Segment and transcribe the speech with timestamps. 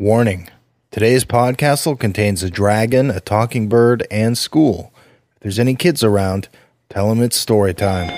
[0.00, 0.48] Warning
[0.90, 4.94] Today's podcast contains a dragon, a talking bird, and school.
[5.34, 6.48] If there's any kids around,
[6.88, 8.08] tell them it's story time.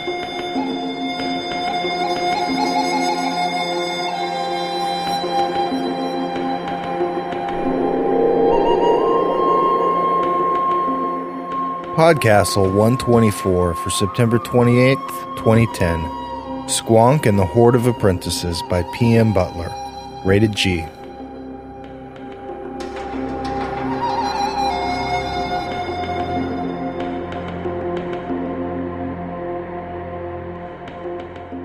[11.96, 15.99] Podcastle 124 for September 28th, 2010.
[16.69, 19.33] Squonk and the Horde of Apprentices by P.M.
[19.33, 19.75] Butler.
[20.25, 20.87] Rated G.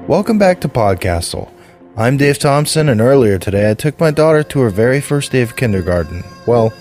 [0.07, 1.51] Welcome back to Podcastle.
[1.97, 5.41] I'm Dave Thompson, and earlier today I took my daughter to her very first day
[5.41, 6.23] of kindergarten.
[6.45, 6.71] Well,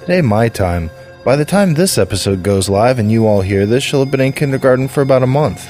[0.00, 0.88] today my time.
[1.22, 4.22] By the time this episode goes live and you all hear this, she'll have been
[4.22, 5.68] in kindergarten for about a month.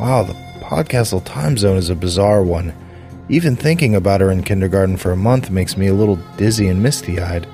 [0.00, 2.72] Wow, the Podcastle time zone is a bizarre one.
[3.28, 6.82] Even thinking about her in kindergarten for a month makes me a little dizzy and
[6.82, 7.46] misty eyed.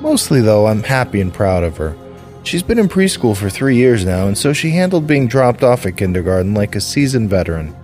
[0.00, 1.96] Mostly, though, I'm happy and proud of her.
[2.44, 5.86] She's been in preschool for three years now, and so she handled being dropped off
[5.86, 7.74] at kindergarten like a seasoned veteran.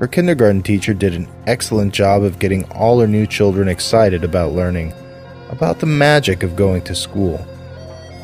[0.00, 4.54] Her kindergarten teacher did an excellent job of getting all her new children excited about
[4.54, 4.94] learning,
[5.50, 7.38] about the magic of going to school.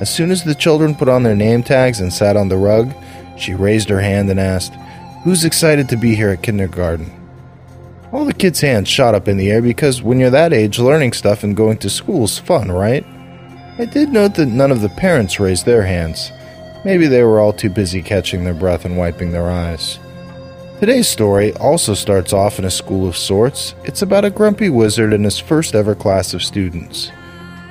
[0.00, 2.94] As soon as the children put on their name tags and sat on the rug,
[3.36, 4.72] she raised her hand and asked,
[5.22, 7.12] Who's excited to be here at kindergarten?
[8.10, 11.12] All the kids' hands shot up in the air because when you're that age, learning
[11.12, 13.04] stuff and going to school is fun, right?
[13.78, 16.32] I did note that none of the parents raised their hands.
[16.86, 19.98] Maybe they were all too busy catching their breath and wiping their eyes.
[20.78, 23.74] Today's story also starts off in a school of sorts.
[23.84, 27.10] It's about a grumpy wizard and his first ever class of students.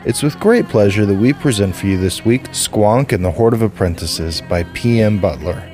[0.05, 3.53] It's with great pleasure that we present for you this week Squonk and the Horde
[3.53, 5.21] of Apprentices by P.M.
[5.21, 5.71] Butler.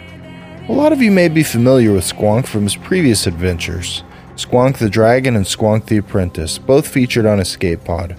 [0.67, 4.03] A lot of you may be familiar with Squonk from his previous adventures
[4.35, 8.17] Squonk the Dragon and Squonk the Apprentice, both featured on Escape Pod.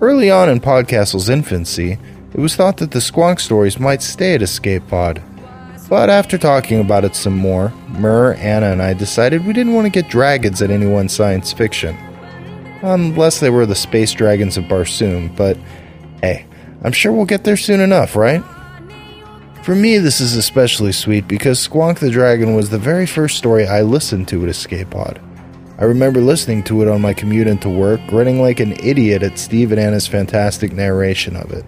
[0.00, 1.98] Early on in Podcastle's infancy,
[2.32, 5.22] it was thought that the Squonk stories might stay at Escape Pod.
[5.90, 9.86] But after talking about it some more, Mur, Anna, and I decided we didn't want
[9.86, 11.96] to get dragons at any one science fiction.
[12.82, 15.58] Unless they were the space dragons of Barsoom, but
[16.22, 16.46] hey,
[16.84, 18.42] I'm sure we'll get there soon enough, right?
[19.64, 23.66] For me, this is especially sweet because Squonk the Dragon was the very first story
[23.66, 25.20] I listened to at Escape Pod.
[25.78, 29.40] I remember listening to it on my commute into work, grinning like an idiot at
[29.40, 31.64] Steve and Anna's fantastic narration of it.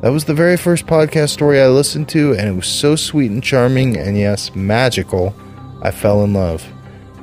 [0.00, 3.30] That was the very first podcast story I listened to, and it was so sweet
[3.30, 5.34] and charming, and yes, magical,
[5.82, 6.66] I fell in love.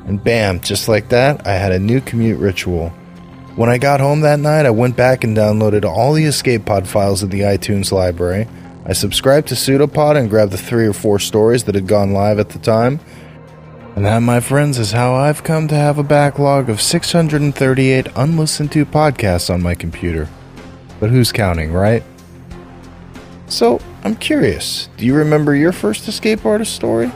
[0.06, 2.90] And bam, just like that, I had a new commute ritual.
[3.56, 6.88] When I got home that night, I went back and downloaded all the Escape Pod
[6.88, 8.48] files in the iTunes library.
[8.86, 12.38] I subscribed to Pseudopod and grabbed the three or four stories that had gone live
[12.38, 13.00] at the time.
[13.96, 18.72] And that, my friends, is how I've come to have a backlog of 638 unlistened
[18.74, 20.30] to podcasts on my computer.
[21.00, 22.04] But who's counting, right?
[23.50, 27.12] So, I'm curious, do you remember your first escape artist story?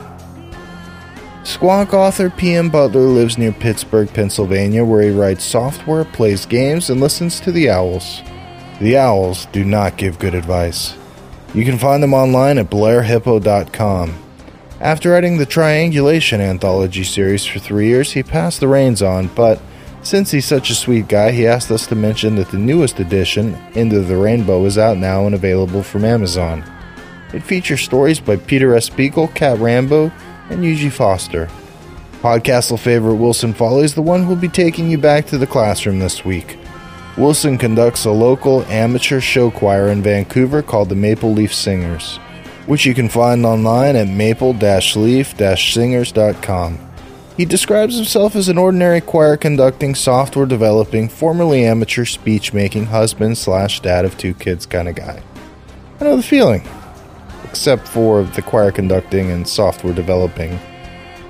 [1.44, 2.70] Squonk author P.M.
[2.70, 7.68] Butler lives near Pittsburgh, Pennsylvania, where he writes software, plays games, and listens to the
[7.68, 8.22] owls.
[8.80, 10.96] The owls do not give good advice.
[11.52, 14.18] You can find them online at blairhippo.com.
[14.80, 19.60] After writing the Triangulation anthology series for three years, he passed the reins on, but
[20.02, 23.54] since he's such a sweet guy, he asked us to mention that the newest edition,
[23.74, 26.64] Into the Rainbow, is out now and available from Amazon.
[27.32, 28.88] It features stories by Peter S.
[28.88, 30.12] Beagle, Cat Rambo,
[30.50, 31.48] and Eugie Foster.
[32.20, 35.98] Podcastle favorite Wilson Fowlie is the one who'll be taking you back to the classroom
[35.98, 36.58] this week.
[37.16, 42.18] Wilson conducts a local amateur show choir in Vancouver called the Maple Leaf Singers,
[42.66, 46.91] which you can find online at maple-leaf-singers.com.
[47.42, 53.36] He describes himself as an ordinary choir conducting, software developing, formerly amateur speech making husband
[53.36, 55.20] slash dad of two kids kind of guy.
[55.98, 56.62] I know the feeling.
[57.42, 60.60] Except for the choir conducting and software developing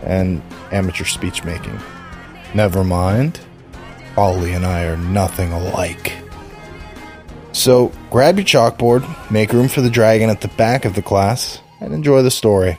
[0.03, 1.81] and amateur speech making.
[2.53, 3.41] Never mind.
[4.19, 6.13] Ollie and I are nothing alike.
[7.53, 11.63] So grab your chalkboard, make room for the dragon at the back of the class,
[11.81, 12.77] and enjoy the story.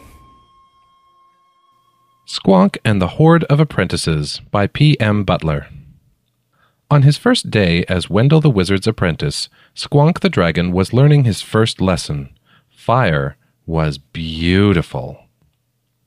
[2.26, 4.98] Squonk and the Horde of Apprentices by P.
[5.00, 5.26] M.
[5.26, 5.68] Butler.
[6.90, 11.42] On his first day as Wendell the Wizard's apprentice, Squonk the Dragon was learning his
[11.42, 12.30] first lesson.
[12.70, 13.36] Fire
[13.66, 15.26] was beautiful.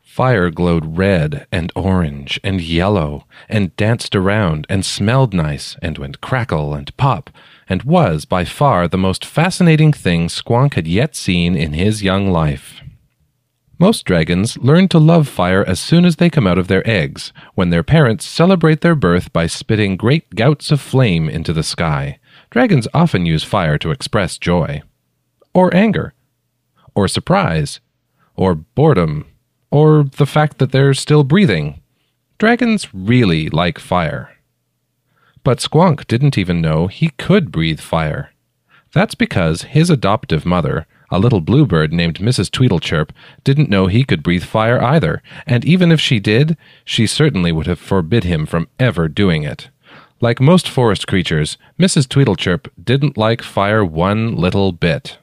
[0.01, 6.23] Fire glowed red and orange and yellow and danced around and smelled nice and went
[6.23, 7.29] crackle and pop
[7.69, 12.31] and was by far the most fascinating thing Squonk had yet seen in his young
[12.31, 12.81] life.
[13.79, 17.33] Most dragons learn to love fire as soon as they come out of their eggs,
[17.55, 22.19] when their parents celebrate their birth by spitting great gouts of flame into the sky.
[22.51, 24.83] Dragons often use fire to express joy,
[25.53, 26.15] or anger,
[26.95, 27.81] or surprise,
[28.35, 29.27] or boredom,
[29.71, 31.83] or the fact that they're still breathing.
[32.39, 34.39] Dragons really like fire.
[35.45, 38.33] But Squonk didn't even know he could breathe fire.
[38.95, 42.51] That's because his adoptive mother, a little bluebird named Mrs.
[42.51, 43.11] Tweedlechirp,
[43.45, 47.67] didn't know he could breathe fire either, and even if she did, she certainly would
[47.67, 49.69] have forbid him from ever doing it.
[50.21, 52.07] Like most forest creatures, Mrs.
[52.07, 55.19] Tweedlechirp didn't like fire one little bit.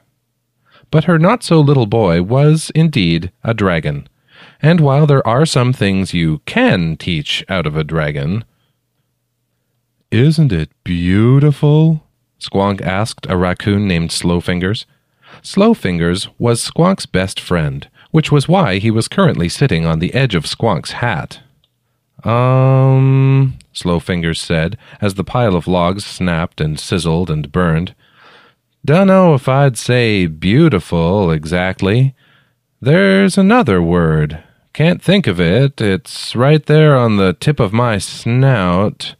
[0.90, 4.08] But her not so little boy was, indeed, a dragon.
[4.62, 8.44] And while there are some things you can teach out of a dragon,
[10.10, 12.04] isn't it beautiful?
[12.38, 14.84] Squonk asked a raccoon named Slowfingers.
[15.44, 20.34] Slowfingers was Squonk's best friend, which was why he was currently sitting on the edge
[20.34, 21.40] of Squonk's hat.
[22.24, 27.94] Um, Slowfingers said, as the pile of logs snapped and sizzled and burned.
[28.86, 32.14] Dunno if I'd say beautiful exactly.
[32.80, 34.42] There's another word.
[34.72, 35.78] Can't think of it.
[35.78, 39.14] It's right there on the tip of my snout.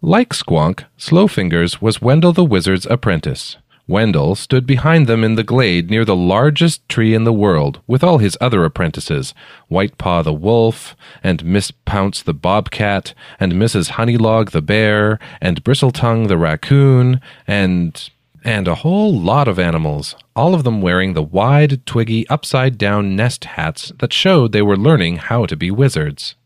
[0.00, 3.56] Like Squonk, Slowfingers was Wendell the Wizard's apprentice.
[3.90, 8.04] Wendell stood behind them in the glade near the largest tree in the world, with
[8.04, 9.34] all his other apprentices
[9.66, 10.94] White Paw the wolf,
[11.24, 13.90] and Miss Pounce the bobcat, and Mrs.
[13.90, 18.10] Honeylog the bear, and Bristletongue the raccoon, and
[18.44, 23.16] and a whole lot of animals, all of them wearing the wide, twiggy, upside down
[23.16, 26.36] nest hats that showed they were learning how to be wizards.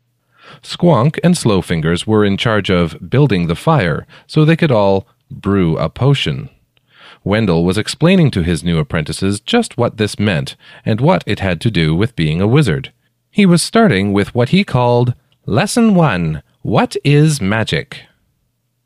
[0.62, 5.76] Squonk and Slowfingers were in charge of building the fire so they could all brew
[5.76, 6.48] a potion.
[7.24, 11.60] Wendell was explaining to his new apprentices just what this meant and what it had
[11.62, 12.92] to do with being a wizard.
[13.30, 15.14] He was starting with what he called
[15.46, 18.02] Lesson 1 What is Magic?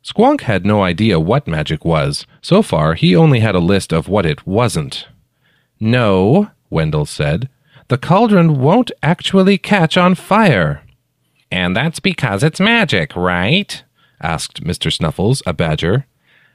[0.05, 2.27] Squonk had no idea what magic was.
[2.41, 5.07] So far, he only had a list of what it wasn't.
[5.81, 7.49] No, Wendell said,
[7.89, 10.83] the cauldron won't actually catch on fire.
[11.51, 13.83] And that's because it's magic, right?
[14.21, 14.93] asked Mr.
[14.93, 16.07] Snuffles, a badger.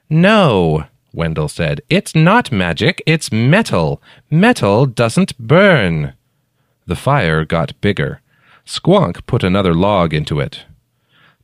[0.09, 1.81] No, Wendell said.
[1.89, 4.01] It's not magic, it's metal.
[4.29, 6.13] Metal doesn't burn.
[6.85, 8.21] The fire got bigger.
[8.65, 10.65] Squonk put another log into it.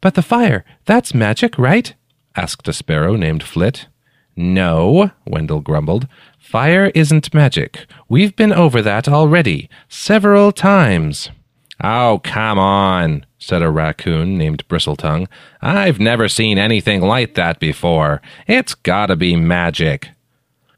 [0.01, 1.93] But the fire, that's magic, right?
[2.35, 3.87] asked a sparrow named Flit.
[4.35, 6.07] No, Wendell grumbled.
[6.37, 7.85] Fire isn't magic.
[8.07, 11.29] We've been over that already, several times.
[11.81, 15.27] Oh, come on, said a raccoon named Bristletongue.
[15.61, 18.21] I've never seen anything like that before.
[18.47, 20.09] It's gotta be magic.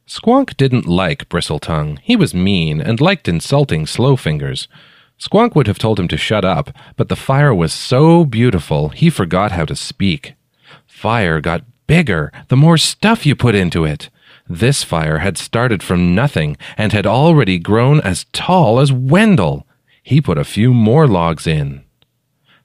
[0.08, 1.98] Squonk didn't like Bristletongue.
[2.04, 4.68] He was mean and liked insulting Slowfingers.
[5.20, 9.10] Squonk would have told him to shut up, but the fire was so beautiful he
[9.10, 10.36] forgot how to speak.
[10.86, 14.10] Fire got bigger the more stuff you put into it.
[14.48, 19.66] This fire had started from nothing and had already grown as tall as Wendell.
[20.02, 21.84] He put a few more logs in.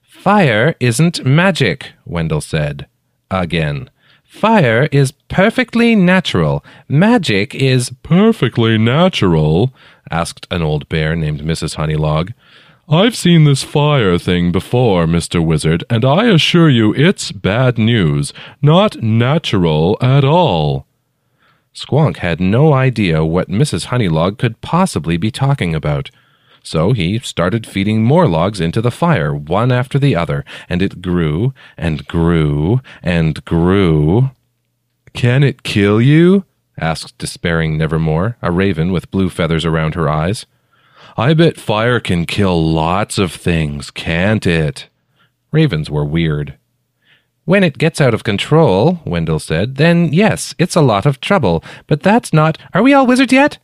[0.01, 2.87] Fire isn't magic, Wendell said.
[3.29, 3.89] Again.
[4.23, 6.63] Fire is perfectly natural.
[6.89, 9.73] Magic is perfectly natural,
[10.11, 11.75] asked an old bear named Mrs.
[11.75, 12.33] Honeylog.
[12.89, 15.43] I've seen this fire thing before, Mr.
[15.45, 18.33] Wizard, and I assure you it's bad news.
[18.61, 20.85] Not natural at all.
[21.75, 23.87] Squonk had no idea what Mrs.
[23.87, 26.09] Honeylog could possibly be talking about.
[26.67, 31.01] So he started feeding more logs into the fire, one after the other, and it
[31.01, 34.31] grew and grew and grew.
[35.13, 36.43] Can it kill you?
[36.77, 40.45] asked despairing Nevermore, a raven with blue feathers around her eyes.
[41.15, 44.89] I bet fire can kill lots of things, can't it?
[45.53, 46.57] Ravens were weird.
[47.45, 51.63] When it gets out of control, Wendell said, then yes, it's a lot of trouble.
[51.87, 52.57] But that's not.
[52.73, 53.57] Are we all wizards yet?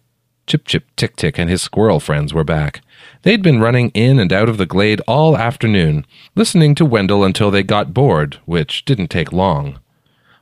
[0.47, 2.81] Chip Chip Tick Tick and his squirrel friends were back.
[3.23, 7.51] They'd been running in and out of the glade all afternoon, listening to Wendell until
[7.51, 9.79] they got bored, which didn't take long.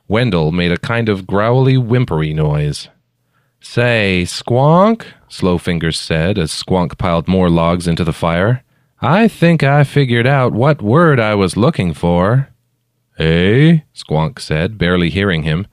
[0.08, 2.88] Wendell made a kind of growly, whimpery noise.
[3.60, 8.64] Say, Squonk, Slowfingers said as Squonk piled more logs into the fire.
[9.00, 12.48] I think I figured out what word I was looking for.
[13.16, 13.78] Eh?
[13.94, 15.68] Squonk said, barely hearing him.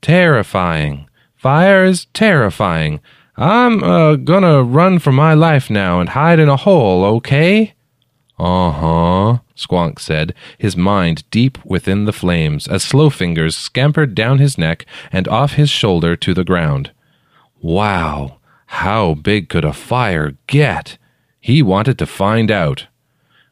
[0.00, 1.08] Terrifying.
[1.36, 3.00] Fire is terrifying.
[3.36, 7.74] I'm uh, gonna run for my life now and hide in a hole, okay?
[8.38, 14.58] Uh huh, Squonk said, his mind deep within the flames, as Slowfingers scampered down his
[14.58, 16.90] neck and off his shoulder to the ground.
[17.60, 20.98] Wow, how big could a fire get?
[21.40, 22.86] He wanted to find out.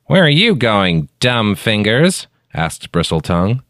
[0.06, 2.26] Where are you going, dumb fingers?
[2.52, 3.62] asked Bristletongue.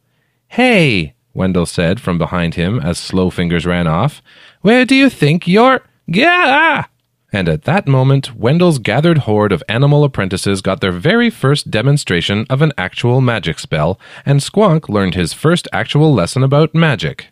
[0.49, 4.23] Hey, Wendell said from behind him as Slow Fingers ran off.
[4.62, 5.83] Where do you think you're.
[6.11, 6.87] Gah!
[7.33, 12.45] And at that moment, Wendell's gathered horde of animal apprentices got their very first demonstration
[12.50, 17.29] of an actual magic spell, and Squonk learned his first actual lesson about magic.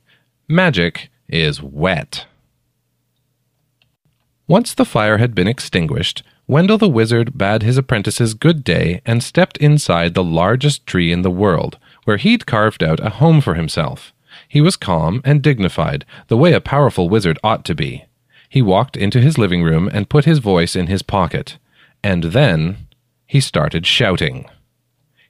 [0.47, 2.27] Magic is wet.
[4.47, 9.23] Once the fire had been extinguished, Wendell the Wizard bade his apprentices good day and
[9.23, 13.55] stepped inside the largest tree in the world, where he'd carved out a home for
[13.55, 14.15] himself.
[14.49, 18.05] He was calm and dignified, the way a powerful wizard ought to be.
[18.49, 21.59] He walked into his living room and put his voice in his pocket.
[22.03, 22.89] And then
[23.27, 24.49] he started shouting.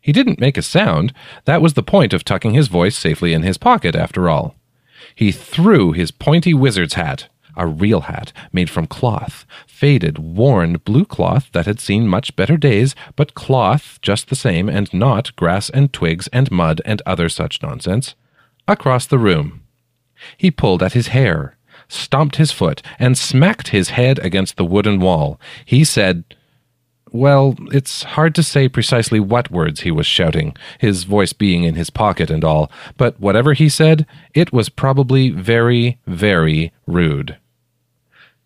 [0.00, 1.12] He didn't make a sound.
[1.44, 4.54] That was the point of tucking his voice safely in his pocket, after all.
[5.14, 11.04] He threw his pointy wizard's hat, a real hat made from cloth, faded, worn blue
[11.04, 15.68] cloth that had seen much better days, but cloth just the same, and not grass
[15.68, 18.14] and twigs and mud and other such nonsense,
[18.68, 19.62] across the room.
[20.36, 21.57] He pulled at his hair,
[21.88, 25.40] stomped his foot, and smacked his head against the wooden wall.
[25.64, 26.24] He said,
[27.12, 31.74] well, it's hard to say precisely what words he was shouting, his voice being in
[31.74, 37.38] his pocket and all, but whatever he said, it was probably very, very rude.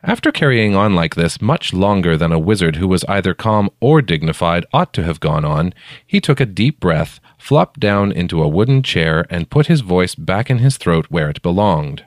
[0.04, 4.02] After carrying on like this much longer than a wizard who was either calm or
[4.02, 5.72] dignified ought to have gone on,
[6.04, 10.16] he took a deep breath, flopped down into a wooden chair, and put his voice
[10.16, 12.04] back in his throat where it belonged.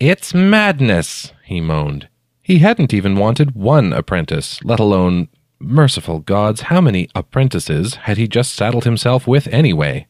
[0.00, 2.08] It's madness, he moaned.
[2.40, 5.28] He hadn't even wanted one apprentice, let alone,
[5.58, 10.06] merciful gods, how many apprentices had he just saddled himself with anyway?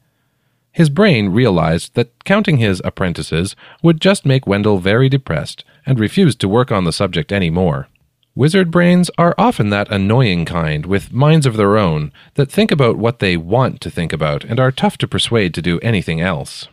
[0.70, 6.40] His brain realized that counting his apprentices would just make Wendell very depressed, and refused
[6.40, 7.88] to work on the subject any more.
[8.36, 12.96] Wizard brains are often that annoying kind, with minds of their own, that think about
[12.96, 16.68] what they want to think about and are tough to persuade to do anything else.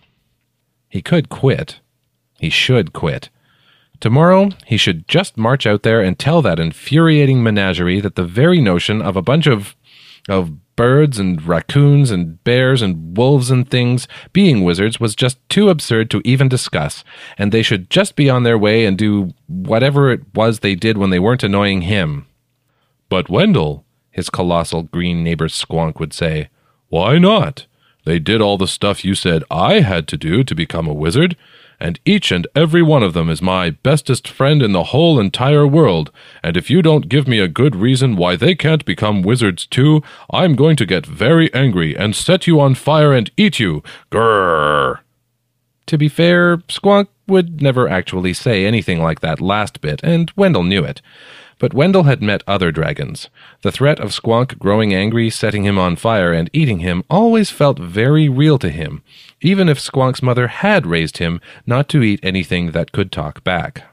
[0.87, 1.79] He could quit.
[2.39, 3.29] He should quit.
[3.99, 8.61] Tomorrow, he should just march out there and tell that infuriating menagerie that the very
[8.61, 9.75] notion of a bunch of.
[10.29, 15.69] of birds and raccoons and bears and wolves and things being wizards was just too
[15.69, 17.03] absurd to even discuss,
[17.35, 20.95] and they should just be on their way and do whatever it was they did
[20.95, 22.27] when they weren't annoying him.
[23.09, 26.49] But Wendell, his colossal green neighbor Squonk would say,
[26.89, 27.65] why not?
[28.05, 31.35] They did all the stuff you said I had to do to become a wizard,
[31.79, 35.65] and each and every one of them is my bestest friend in the whole entire
[35.67, 36.11] world,
[36.43, 40.01] and if you don't give me a good reason why they can't become wizards too,
[40.31, 43.83] I'm going to get very angry and set you on fire and eat you.
[44.11, 44.99] Grrr!
[45.87, 50.63] To be fair, Squonk would never actually say anything like that last bit, and Wendell
[50.63, 51.01] knew it.
[51.59, 53.29] But Wendell had met other dragons.
[53.63, 57.79] The threat of Squonk growing angry, setting him on fire, and eating him always felt
[57.79, 59.01] very real to him,
[59.41, 63.83] even if Squonk's mother had raised him not to eat anything that could talk back.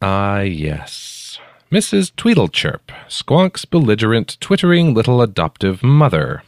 [0.00, 1.38] Ah, yes.
[1.70, 2.12] Mrs.
[2.16, 6.42] Tweedlechirp, Squonk's belligerent, twittering little adoptive mother.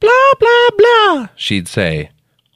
[0.00, 2.10] Blah, blah, blah, she'd say.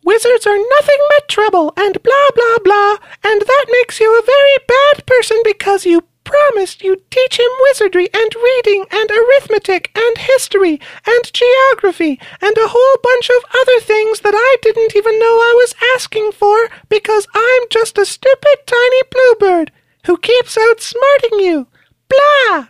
[0.04, 4.56] Wizards are nothing but trouble, and blah, blah, blah, and that makes you a very
[4.68, 10.80] bad person because you promised you'd teach him wizardry and reading and arithmetic and history
[11.06, 15.54] and geography and a whole bunch of other things that I didn't even know I
[15.56, 19.72] was asking for because I'm just a stupid tiny bluebird
[20.06, 21.68] who keeps outsmarting you.
[22.08, 22.68] Blah!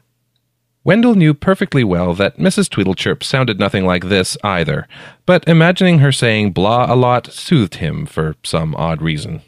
[0.85, 2.69] Wendell knew perfectly well that Mrs.
[2.69, 4.87] Tweedlechirp sounded nothing like this either,
[5.25, 9.43] but imagining her saying blah a lot soothed him for some odd reason.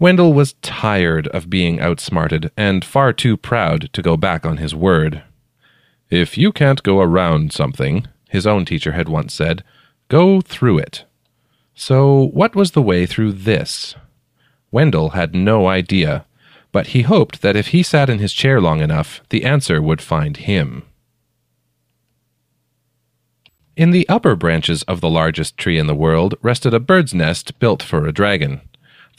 [0.00, 4.74] Wendell was tired of being outsmarted and far too proud to go back on his
[4.74, 5.22] word.
[6.08, 9.62] If you can't go around something, his own teacher had once said,
[10.08, 11.04] go through it.
[11.74, 13.94] So, what was the way through this?
[14.70, 16.24] Wendell had no idea,
[16.72, 20.00] but he hoped that if he sat in his chair long enough, the answer would
[20.00, 20.82] find him.
[23.76, 27.58] In the upper branches of the largest tree in the world rested a bird's nest
[27.58, 28.62] built for a dragon.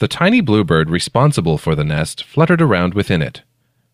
[0.02, 3.42] The tiny bluebird responsible for the nest fluttered around within it.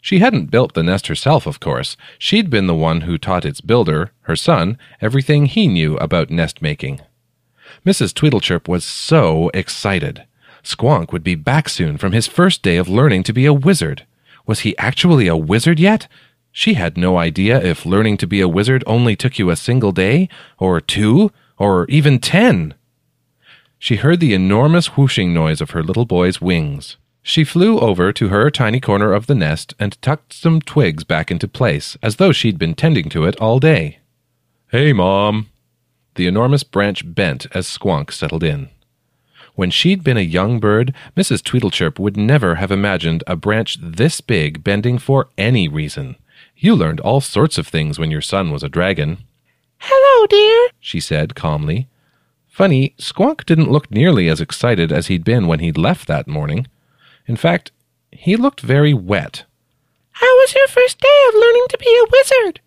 [0.00, 1.99] She hadn't built the nest herself, of course.
[2.19, 6.62] She'd been the one who taught its builder, her son, everything he knew about nest
[6.62, 7.03] making.
[7.85, 8.15] Mrs.
[8.15, 10.25] Tweedlechirp was so excited.
[10.65, 14.07] Squonk would be back soon from his first day of learning to be a wizard.
[14.47, 16.09] Was he actually a wizard yet?
[16.53, 19.93] She had no idea if learning to be a wizard only took you a single
[19.93, 22.73] day, or two, or even ten.
[23.78, 26.97] She heard the enormous whooshing noise of her little boy's wings.
[27.23, 31.30] She flew over to her tiny corner of the nest and tucked some twigs back
[31.30, 33.99] into place, as though she'd been tending to it all day.
[34.70, 35.49] Hey, Mom.
[36.14, 38.70] The enormous branch bent as Squonk settled in.
[39.54, 41.42] When she'd been a young bird, Mrs.
[41.42, 46.16] Tweedlechirp would never have imagined a branch this big bending for any reason.
[46.56, 49.18] You learned all sorts of things when your son was a dragon.
[49.78, 51.88] Hello, dear, she said calmly.
[52.59, 56.67] Funny, Squonk didn't look nearly as excited as he'd been when he'd left that morning.
[57.29, 57.71] In fact,
[58.11, 59.45] he looked very wet.
[60.11, 62.61] How was your first day of learning to be a wizard?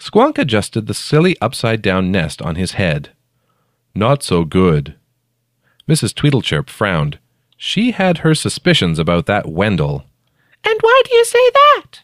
[0.00, 3.10] Squonk adjusted the silly upside down nest on his head.
[3.94, 4.96] Not so good,
[5.88, 6.14] Mrs.
[6.14, 7.20] Tweedlechirp frowned.
[7.56, 10.04] She had her suspicions about that Wendell.
[10.64, 12.00] And why do you say that?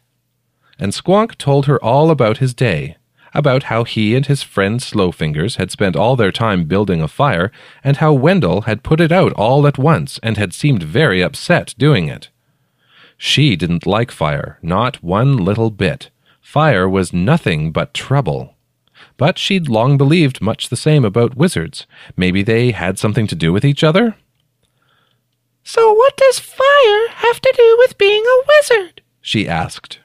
[0.79, 2.97] And Squonk told her all about his day,
[3.35, 7.51] about how he and his friend Slowfingers had spent all their time building a fire,
[7.85, 11.75] and how Wendell had put it out all at once and had seemed very upset
[11.79, 12.29] doing it.
[13.17, 16.11] She didn't like fire, not one little bit.
[16.41, 18.55] Fire was nothing but trouble.
[19.17, 21.87] But she'd long believed much the same about wizards.
[22.17, 24.17] Maybe they had something to do with each other?
[25.65, 29.03] So what does fire have to do with being a wizard?
[29.21, 29.99] she asked.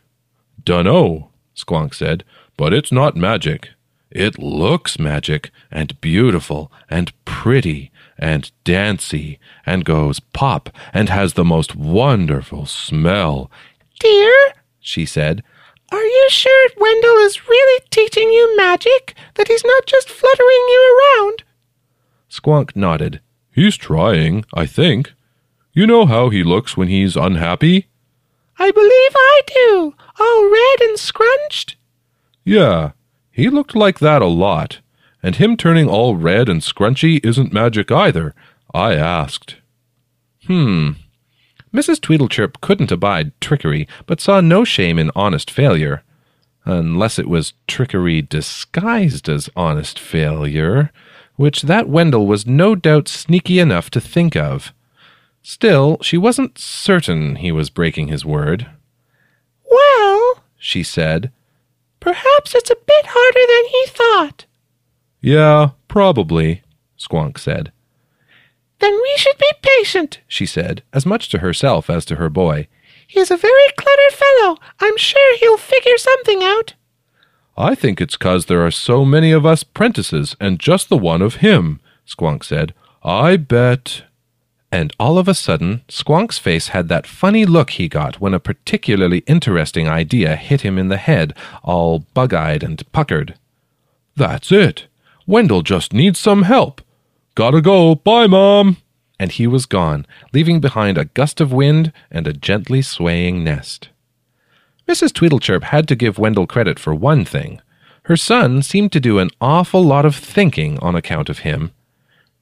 [0.62, 2.26] Dunno, Squonk said,
[2.64, 3.72] but it's not magic.
[4.10, 11.44] It looks magic, and beautiful, and pretty, and dancy, and goes pop, and has the
[11.44, 13.52] most wonderful smell.
[14.00, 14.34] Dear,
[14.80, 15.44] she said,
[15.92, 19.14] are you sure Wendell is really teaching you magic?
[19.34, 21.44] That he's not just fluttering you around?
[22.30, 23.20] Squonk nodded.
[23.52, 25.12] He's trying, I think.
[25.74, 27.88] You know how he looks when he's unhappy?
[28.58, 29.96] I believe I do.
[30.18, 31.76] All red and scrunched?
[32.44, 32.92] Yeah,
[33.32, 34.80] he looked like that a lot.
[35.22, 38.36] And him turning all red and scrunchy isn't magic either.
[38.74, 39.56] I asked.
[40.48, 40.92] Hmm,
[41.74, 42.00] Mrs.
[42.00, 46.04] Tweedlechirp couldn't abide trickery, but saw no shame in honest failure.
[46.66, 50.92] Unless it was trickery disguised as honest failure,
[51.36, 54.72] which that Wendell was no doubt sneaky enough to think of.
[55.42, 58.68] Still, she wasn't certain he was breaking his word.
[59.70, 61.32] Well, she said,
[62.04, 64.46] perhaps it's a bit harder than he thought.
[65.22, 66.62] Yeah, probably,
[67.00, 67.72] Squonk said.
[68.80, 72.68] Then we should be patient, she said, as much to herself as to her boy.
[73.08, 74.58] He is a very clever fellow.
[74.82, 76.74] I'm sure he'll figure something out.
[77.58, 81.22] I think it's 'cause there are so many of us prentices and just the one
[81.22, 82.74] of him, Squonk said.
[83.04, 84.04] I bet.
[84.74, 88.40] And all of a sudden, Squonk's face had that funny look he got when a
[88.40, 93.36] particularly interesting idea hit him in the head, all bug eyed and puckered.
[94.16, 94.88] That's it.
[95.28, 96.82] Wendell just needs some help.
[97.36, 97.94] Gotta go.
[97.94, 98.78] Bye, Mom.
[99.20, 103.90] And he was gone, leaving behind a gust of wind and a gently swaying nest.
[104.88, 105.12] Mrs.
[105.14, 107.62] Tweedlechirp had to give Wendell credit for one thing.
[108.06, 111.74] Her son seemed to do an awful lot of thinking on account of him.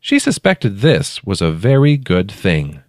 [0.03, 2.81] She suspected this was a very good thing.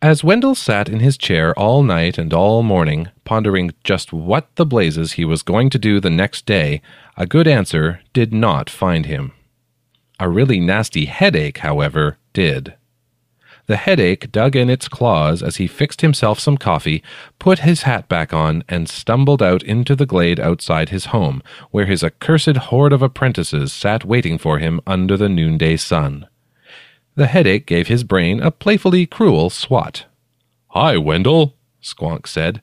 [0.00, 4.64] As Wendell sat in his chair all night and all morning, pondering just what the
[4.64, 6.80] blazes he was going to do the next day,
[7.16, 9.32] a good answer did not find him.
[10.20, 12.74] A really nasty headache, however, did.
[13.66, 17.02] The headache dug in its claws as he fixed himself some coffee,
[17.40, 21.86] put his hat back on, and stumbled out into the glade outside his home, where
[21.86, 26.28] his accursed horde of apprentices sat waiting for him under the noonday sun.
[27.16, 30.04] The headache gave his brain a playfully cruel swat.
[30.68, 32.62] Hi, Wendell, Squonk said.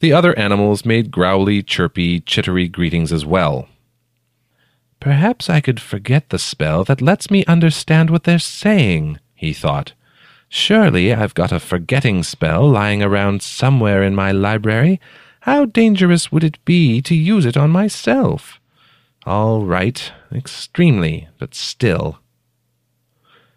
[0.00, 3.68] The other animals made growly, chirpy, chittery greetings as well.
[5.00, 9.94] Perhaps I could forget the spell that lets me understand what they're saying, he thought.
[10.56, 15.00] Surely I've got a forgetting spell lying around somewhere in my library.
[15.40, 18.60] How dangerous would it be to use it on myself?
[19.26, 22.20] All right, extremely, but still.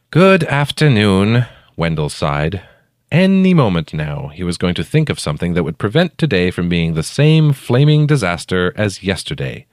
[0.10, 2.64] Good afternoon, Wendell sighed.
[3.12, 6.68] Any moment now, he was going to think of something that would prevent today from
[6.68, 9.68] being the same flaming disaster as yesterday.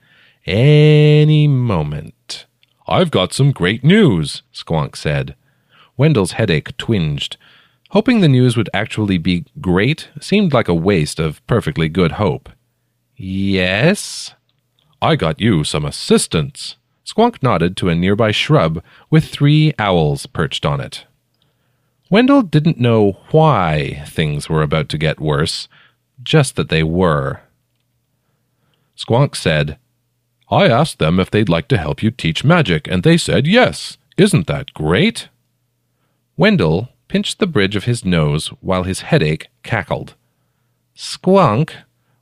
[0.45, 2.45] Any moment.
[2.87, 5.37] I've got some great news, Squonk said.
[5.97, 7.37] Wendell's headache twinged.
[7.91, 12.49] Hoping the news would actually be great seemed like a waste of perfectly good hope.
[13.17, 14.35] Yes?
[15.01, 16.77] I got you some assistance.
[17.05, 21.05] Squonk nodded to a nearby shrub with three owls perched on it.
[22.11, 25.69] Wendell didn't know why things were about to get worse,
[26.23, 27.41] just that they were.
[28.97, 29.79] Squonk said,
[30.51, 33.99] I asked them if they'd like to help you teach magic, and they said yes.
[34.17, 35.29] Isn't that great?
[36.37, 40.15] Wendell, pinched the bridge of his nose while his headache cackled.
[40.97, 41.73] Squonk,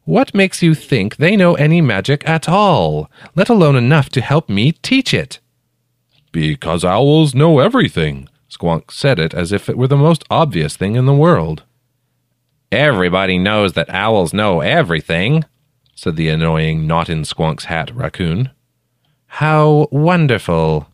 [0.05, 4.49] what makes you think they know any magic at all, let alone enough to help
[4.49, 5.39] me teach it?
[6.33, 8.29] Because owls know everything.
[8.51, 11.63] Squonk said it as if it were the most obvious thing in the world.
[12.71, 15.45] Everybody knows that owls know everything,
[15.95, 18.51] said the annoying not in Squonk's hat raccoon.
[19.27, 20.89] How wonderful,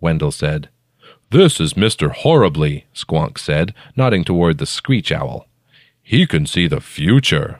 [0.00, 0.68] Wendell said.
[1.34, 2.12] This is Mr.
[2.12, 5.48] Horribly, Squonk said, nodding toward the screech owl.
[6.00, 7.58] He can see the future.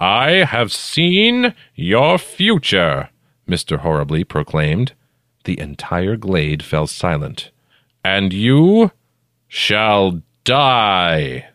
[0.00, 3.10] I have seen your future,
[3.48, 3.78] Mr.
[3.78, 4.94] Horribly proclaimed.
[5.44, 7.52] The entire glade fell silent.
[8.04, 8.90] And you
[9.46, 11.50] shall die.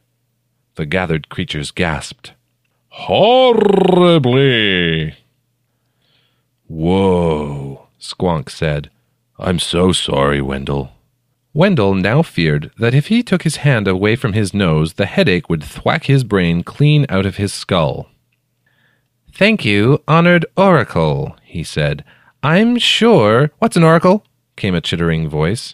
[0.75, 2.35] The gathered creatures gasped.
[2.87, 4.37] Horribly!
[6.67, 8.89] Whoa, Squonk said.
[9.37, 10.93] I'm so sorry, Wendell.
[11.57, 15.49] Wendell now feared that if he took his hand away from his nose, the headache
[15.49, 18.11] would thwack his brain clean out of his skull.
[19.33, 22.05] Thank you, honored oracle, he said.
[22.43, 23.49] I'm sure.
[23.57, 24.23] What's an oracle?
[24.55, 25.73] came a chittering voice.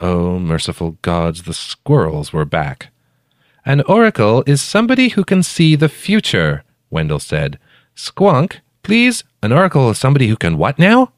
[0.00, 2.92] Oh, merciful gods, the squirrels were back.
[3.64, 7.58] An oracle is somebody who can see the future, Wendell said.
[7.96, 11.10] Squonk, please, an oracle is somebody who can what now?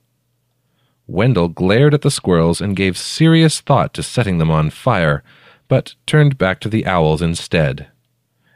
[1.09, 5.25] Wendell glared at the squirrels and gave serious thought to setting them on fire,
[5.67, 7.89] but turned back to the owls instead.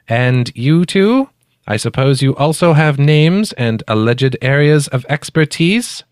[0.06, 1.30] And you two?
[1.66, 6.04] I suppose you also have names and alleged areas of expertise?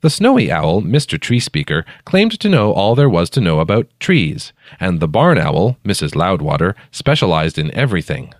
[0.00, 1.20] The snowy owl, Mr.
[1.20, 5.38] Tree Speaker, claimed to know all there was to know about trees, and the barn
[5.38, 6.14] owl, Mrs.
[6.14, 8.32] Loudwater, specialized in everything.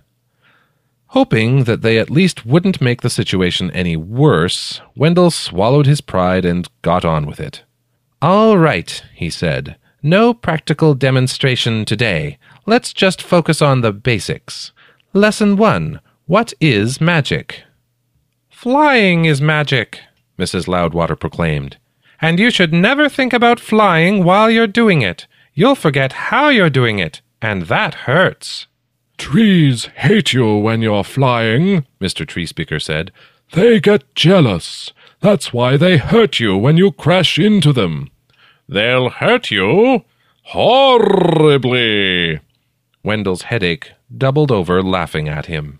[1.11, 6.43] Hoping that they at least wouldn't make the situation any worse, Wendell swallowed his pride
[6.43, 7.63] and got on with it.
[8.21, 9.77] All right, he said.
[10.03, 12.37] No practical demonstration today.
[12.65, 14.71] Let's just focus on the basics.
[15.13, 16.01] Lesson 1.
[16.25, 17.63] What is magic?
[18.49, 20.01] Flying is magic,
[20.37, 20.67] Mrs.
[20.67, 21.77] Loudwater proclaimed.
[22.19, 25.27] And you should never think about flying while you're doing it.
[25.53, 28.67] You'll forget how you're doing it, and that hurts.
[29.17, 32.25] Trees hate you when you're flying, Mr.
[32.27, 33.11] Tree Speaker said.
[33.53, 34.91] They get jealous.
[35.19, 38.09] That's why they hurt you when you crash into them.
[38.69, 40.03] They'll hurt you
[40.43, 42.39] horribly.
[43.03, 45.79] Wendell's headache doubled over laughing at him.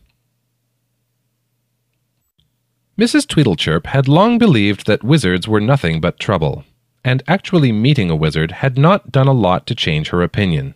[2.97, 3.28] Mrs.
[3.28, 6.65] Tweedlechirp had long believed that wizards were nothing but trouble,
[7.06, 10.73] and actually meeting a wizard had not done a lot to change her opinion.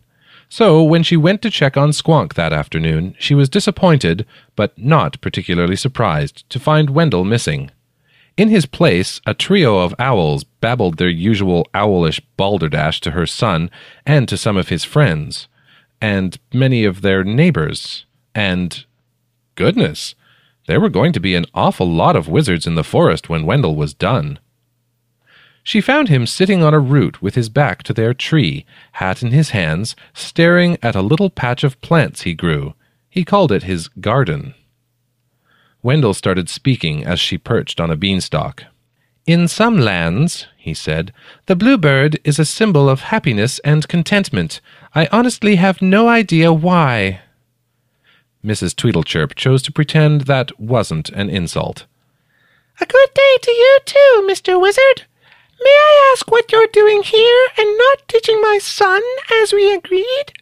[0.54, 4.26] So, when she went to check on Squonk that afternoon, she was disappointed,
[4.58, 7.72] but not particularly surprised, to find Wendell missing.
[8.36, 13.72] In his place, a trio of owls babbled their usual owlish balderdash to her son
[14.06, 15.48] and to some of his friends,
[16.02, 18.84] and many of their neighbors, and
[19.56, 20.16] goodness,
[20.68, 23.78] there were going to be an awful lot of wizards in the forest when Wendell
[23.78, 24.38] was done.
[25.64, 29.32] She found him sitting on a root with his back to their tree, hat in
[29.32, 32.74] his hands, staring at a little patch of plants he grew.
[33.10, 34.56] He called it his garden.
[35.84, 38.64] Wendell started speaking as she perched on a beanstalk.
[39.28, 41.14] In some lands, he said,
[41.46, 44.62] the bluebird is a symbol of happiness and contentment.
[44.96, 47.22] I honestly have no idea why.
[48.44, 48.76] Mrs.
[48.76, 51.86] Tweedlechirp chose to pretend that wasn't an insult.
[52.80, 54.60] A good day to you too, Mr.
[54.60, 55.06] Wizard.
[55.64, 59.02] May I ask what you're doing here and not teaching my son
[59.44, 60.34] as we agreed?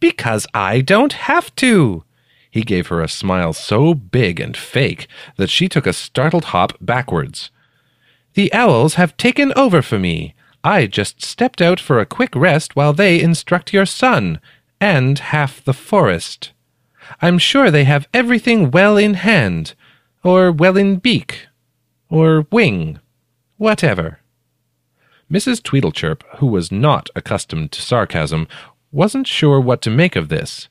[0.00, 2.02] Because I don't have to.
[2.50, 6.72] He gave her a smile so big and fake that she took a startled hop
[6.80, 7.52] backwards.
[8.34, 10.34] The owls have taken over for me.
[10.64, 14.40] I just stepped out for a quick rest while they instruct your son,
[14.80, 16.50] and half the forest.
[17.22, 19.74] I'm sure they have everything well in hand,
[20.24, 21.46] or well in beak,
[22.08, 22.98] or wing
[23.60, 24.20] Whatever.
[25.30, 25.60] Mrs.
[25.60, 28.48] Tweedlechirp, who was not accustomed to sarcasm,
[28.90, 30.70] wasn't sure what to make of this.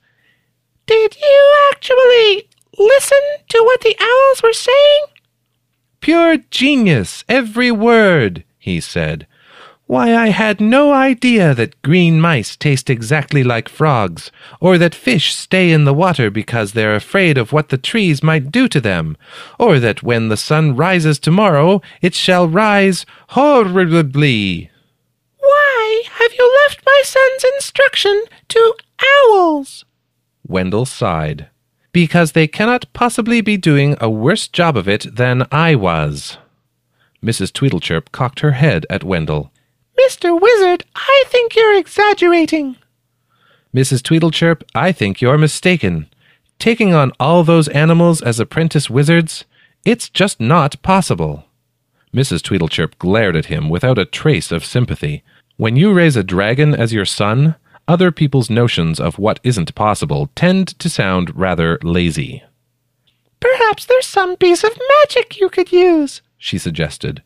[0.88, 2.50] Did you actually
[2.80, 5.02] listen to what the owls were saying?
[6.02, 9.28] Pure genius, every word, he said.
[9.90, 15.34] Why, I had no idea that green mice taste exactly like frogs, or that fish
[15.34, 19.18] stay in the water because they're afraid of what the trees might do to them,
[19.58, 24.70] or that when the sun rises tomorrow it shall rise horribly.
[25.40, 28.76] Why have you left my son's instruction to
[29.26, 29.86] owls?
[30.48, 31.48] Wendell sighed.
[31.92, 36.38] Because they cannot possibly be doing a worse job of it than I was.
[37.24, 37.52] Mrs.
[37.52, 39.52] Tweedlechirp cocked her head at Wendell.
[40.02, 40.40] Mr.
[40.40, 42.78] Wizard, I think you're exaggerating.
[43.74, 44.02] Mrs.
[44.02, 46.08] Tweedlechirp, I think you're mistaken.
[46.58, 49.46] Taking on all those animals as apprentice wizards,
[49.86, 51.46] it's just not possible.
[52.14, 52.42] Mrs.
[52.42, 55.24] Tweedlechirp glared at him without a trace of sympathy.
[55.58, 57.56] When you raise a dragon as your son,
[57.88, 62.44] other people's notions of what isn't possible tend to sound rather lazy.
[63.40, 67.24] Perhaps there's some piece of magic you could use, she suggested.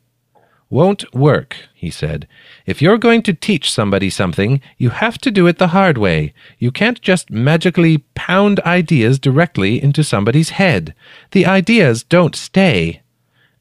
[0.74, 2.28] Won't work, he said.
[2.66, 6.34] If you're going to teach somebody something, you have to do it the hard way.
[6.58, 10.96] You can't just magically pound ideas directly into somebody's head.
[11.30, 13.04] The ideas don't stay.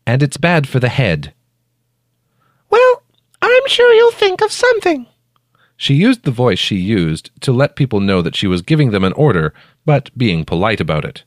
[0.06, 1.34] And it's bad for the head.
[2.70, 3.02] Well,
[3.42, 5.04] I'm sure you'll think of something.
[5.76, 9.04] She used the voice she used to let people know that she was giving them
[9.04, 9.52] an order,
[9.84, 11.24] but being polite about it.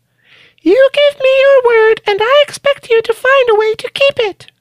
[0.63, 4.17] You give me your word, and I expect you to find a way to keep
[4.17, 4.51] it.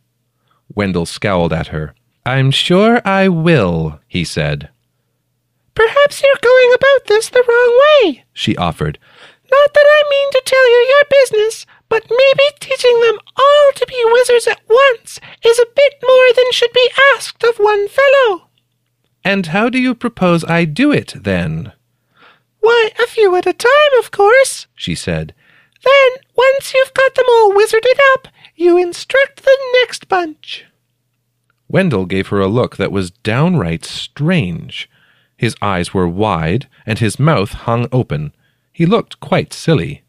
[0.74, 1.94] Wendell scowled at her.
[2.26, 4.70] I'm sure I will, he said.
[5.74, 8.98] Perhaps you're going about this the wrong way, she offered.
[9.50, 13.86] Not that I mean to tell you your business, but maybe teaching them all to
[13.86, 18.48] be wizards at once is a bit more than should be asked of one fellow.
[19.24, 21.72] And how do you propose I do it, then?
[22.60, 25.34] Why, a few at a time, of course, she said.
[25.84, 30.64] Then, once you've got them all wizarded up, you instruct the next bunch.
[31.68, 34.88] Wendell gave her a look that was downright strange.
[35.36, 38.32] His eyes were wide, and his mouth hung open.
[38.72, 40.02] He looked quite silly.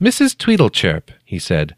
[0.00, 0.36] Mrs.
[0.36, 1.74] Tweedlechirp, he said,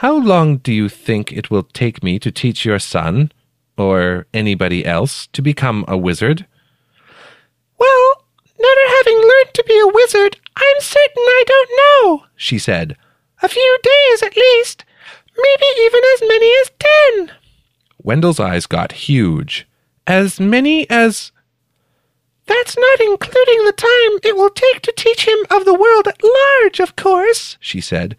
[0.00, 3.32] how long do you think it will take me to teach your son,
[3.76, 6.46] or anybody else, to become a wizard?
[7.76, 8.09] Well,
[8.60, 12.96] never having learned to be a wizard, I'm certain I don't know, she said.
[13.42, 14.84] A few days at least,
[15.36, 17.32] maybe even as many as ten.
[18.02, 19.66] Wendell's eyes got huge.
[20.06, 21.32] As many as.
[22.46, 26.22] That's not including the time it will take to teach him of the world at
[26.22, 28.16] large, of course, she said.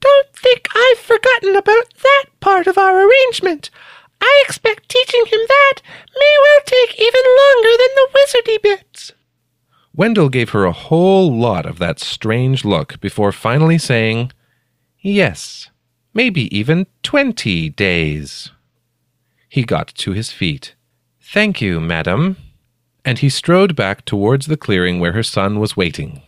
[0.00, 3.70] Don't think I've forgotten about that part of our arrangement.
[4.20, 5.74] I expect teaching him that
[6.16, 9.12] may well take even longer than the wizardy bits.
[9.96, 14.32] Wendell gave her a whole lot of that strange look before finally saying,
[15.00, 15.70] Yes,
[16.12, 18.50] maybe even twenty days.
[19.48, 20.74] He got to his feet.
[21.20, 22.36] Thank you, madam.
[23.04, 26.22] And he strode back towards the clearing where her son was waiting.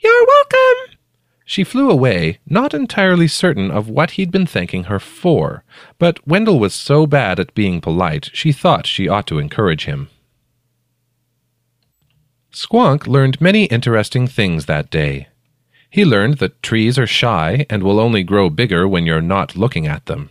[0.00, 0.96] You're welcome.
[1.44, 5.64] She flew away, not entirely certain of what he'd been thanking her for,
[5.98, 10.08] but Wendell was so bad at being polite she thought she ought to encourage him.
[12.52, 15.28] Squonk learned many interesting things that day.
[15.90, 19.86] He learned that trees are shy and will only grow bigger when you're not looking
[19.86, 20.30] at them.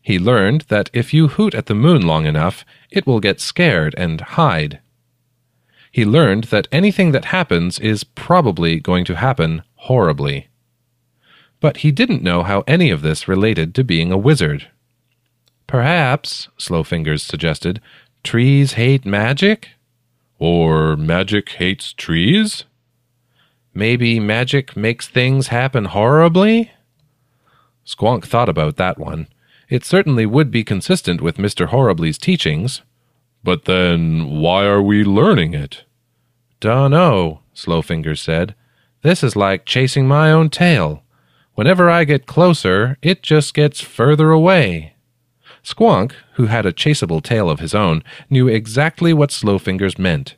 [0.00, 3.94] He learned that if you hoot at the moon long enough, it will get scared
[3.98, 4.80] and hide.
[5.90, 10.48] He learned that anything that happens is probably going to happen horribly.
[11.58, 14.68] But he didn't know how any of this related to being a wizard.
[15.66, 17.80] Perhaps, Slowfingers suggested,
[18.22, 19.70] trees hate magic?
[20.38, 22.64] Or magic hates trees?
[23.72, 26.72] Maybe magic makes things happen horribly?
[27.86, 29.28] Squonk thought about that one.
[29.68, 31.66] It certainly would be consistent with Mr.
[31.66, 32.82] Horribly's teachings.
[33.42, 35.84] But then, why are we learning it?
[36.60, 38.54] Dunno, Slowfingers said.
[39.02, 41.02] This is like chasing my own tail.
[41.54, 44.95] Whenever I get closer, it just gets further away.
[45.66, 50.36] Squonk, who had a chaseable tail of his own, knew exactly what Slowfingers meant.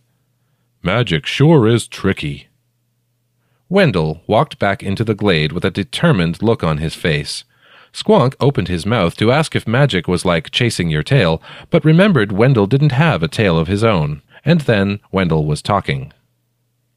[0.82, 2.48] Magic sure is tricky.
[3.68, 7.44] Wendell walked back into the glade with a determined look on his face.
[7.92, 12.32] Squonk opened his mouth to ask if magic was like chasing your tail, but remembered
[12.32, 16.10] Wendell didn't have a tail of his own, and then Wendell was talking.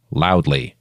[0.10, 0.76] Loudly.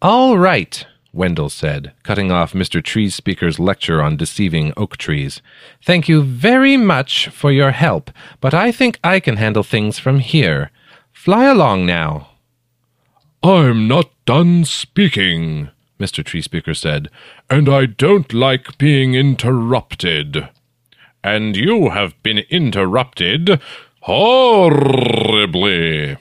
[0.00, 2.82] All right, Wendell said, cutting off Mr.
[2.82, 5.40] Tree Speaker's lecture on deceiving oak trees.
[5.82, 10.20] Thank you very much for your help, but I think I can handle things from
[10.20, 10.70] here.
[11.12, 12.28] Fly along now.
[13.42, 16.24] I'm not done speaking, Mr.
[16.24, 17.08] Tree Speaker said,
[17.48, 20.48] and I don't like being interrupted.
[21.24, 23.60] And you have been interrupted
[24.02, 26.16] horribly.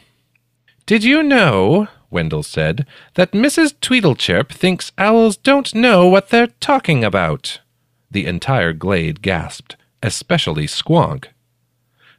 [0.85, 3.73] Did you know, Wendell said, that Mrs.
[3.79, 7.59] Tweedlechirp thinks owls don't know what they're talking about?
[8.09, 11.25] The entire glade gasped, especially Squonk.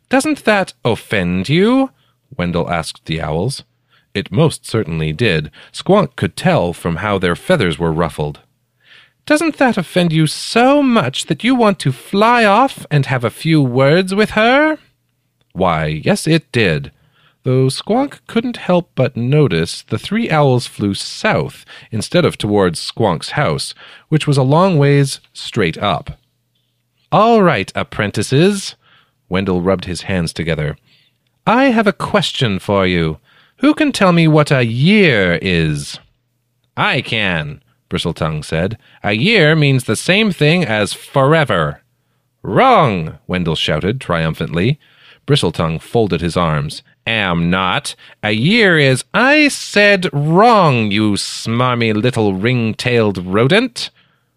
[0.08, 1.90] Doesn't that offend you?
[2.36, 3.64] Wendell asked the owls.
[4.14, 5.50] It most certainly did.
[5.72, 8.40] Squonk could tell from how their feathers were ruffled.
[9.26, 13.30] Doesn't that offend you so much that you want to fly off and have a
[13.30, 14.78] few words with her?
[15.52, 16.92] Why, yes, it did.
[17.48, 23.30] Though Squonk couldn't help but notice the three owls flew south instead of towards Squonk's
[23.30, 23.72] house,
[24.10, 26.18] which was a long ways straight up.
[27.10, 28.76] All right, apprentices.
[29.30, 30.76] Wendell rubbed his hands together.
[31.46, 33.18] I have a question for you.
[33.60, 35.98] Who can tell me what a year is?
[36.76, 38.76] I can, Bristletongue said.
[39.02, 41.80] A year means the same thing as forever.
[42.42, 44.78] Wrong, Wendell shouted triumphantly.
[45.26, 46.82] Bristletongue folded his arms.
[47.08, 47.94] Am not.
[48.22, 49.02] A year is.
[49.14, 53.88] I said wrong, you smarmy little ring tailed rodent.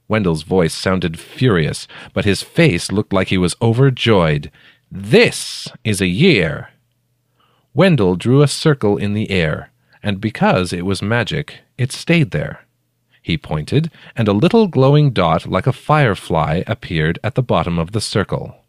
[0.07, 4.49] Wendell's voice sounded furious, but his face looked like he was overjoyed.
[4.89, 6.69] This is a year.
[7.73, 12.63] Wendell drew a circle in the air, and because it was magic, it stayed there.
[13.21, 17.91] He pointed, and a little glowing dot like a firefly appeared at the bottom of
[17.91, 18.63] the circle.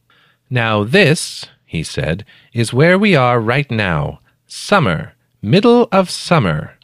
[0.50, 4.20] Now this, he said, is where we are right now.
[4.46, 5.14] Summer.
[5.40, 6.74] Middle of summer.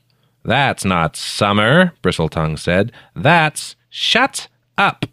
[0.42, 2.90] That's not summer, Bristletongue said.
[3.14, 4.48] That's shut
[4.78, 5.04] up.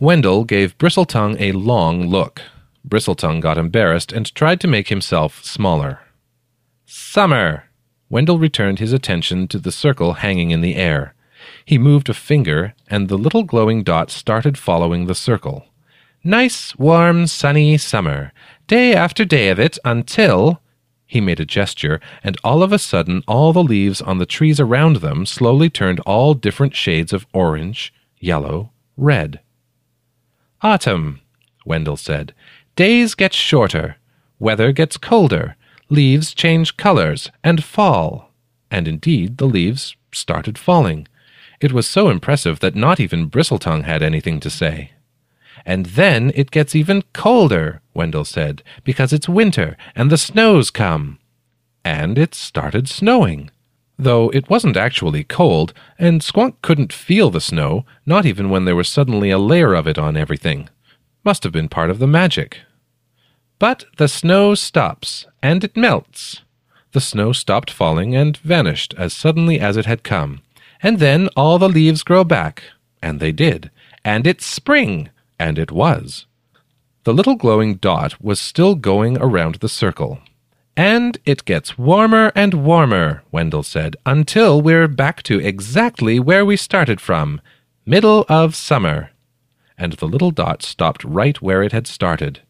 [0.00, 2.42] Wendell gave Bristletongue a long look.
[2.84, 6.00] Bristletongue got embarrassed and tried to make himself smaller.
[6.84, 7.66] Summer!
[8.10, 11.14] Wendell returned his attention to the circle hanging in the air.
[11.64, 15.66] He moved a finger, and the little glowing dot started following the circle.
[16.26, 18.32] Nice, warm, sunny summer.
[18.66, 20.60] Day after day of it until.
[21.06, 24.58] He made a gesture, and all of a sudden all the leaves on the trees
[24.58, 29.38] around them slowly turned all different shades of orange, yellow, red.
[30.62, 31.20] Autumn,
[31.64, 32.34] Wendell said.
[32.74, 33.96] Days get shorter,
[34.40, 35.54] weather gets colder,
[35.88, 38.32] leaves change colors and fall.
[38.68, 41.06] And indeed, the leaves started falling.
[41.60, 44.90] It was so impressive that not even Bristletongue had anything to say.
[45.64, 51.18] And then it gets even colder, Wendell said, because it's winter and the snows come.
[51.84, 53.50] And it started snowing.
[53.98, 58.76] Though it wasn't actually cold, and Squonk couldn't feel the snow, not even when there
[58.76, 60.68] was suddenly a layer of it on everything.
[61.24, 62.60] Must have been part of the magic.
[63.58, 66.42] But the snow stops, and it melts.
[66.92, 70.42] The snow stopped falling and vanished as suddenly as it had come.
[70.82, 72.64] And then all the leaves grow back,
[73.00, 73.70] and they did.
[74.04, 76.26] And it's spring, and it was.
[77.06, 80.18] The little glowing dot was still going around the circle.
[80.76, 86.56] And it gets warmer and warmer, Wendell said, until we're back to exactly where we
[86.56, 87.40] started from
[87.86, 89.10] middle of summer
[89.78, 92.40] and the little dot stopped right where it had started.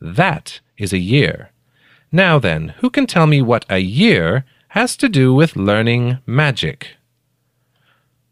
[0.00, 1.50] That is a year.
[2.12, 6.94] Now then, who can tell me what a year has to do with learning magic?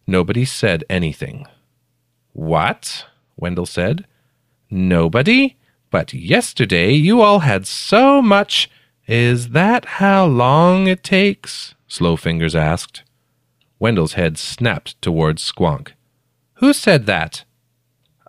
[0.06, 1.48] Nobody said anything.
[2.32, 3.06] What?
[3.36, 4.06] Wendell said.
[4.70, 5.56] Nobody?
[5.94, 8.68] But yesterday you all had so much.
[9.06, 11.76] Is that how long it takes?
[11.88, 13.04] Slowfingers asked.
[13.78, 15.92] Wendell's head snapped towards Squonk.
[16.54, 17.44] Who said that?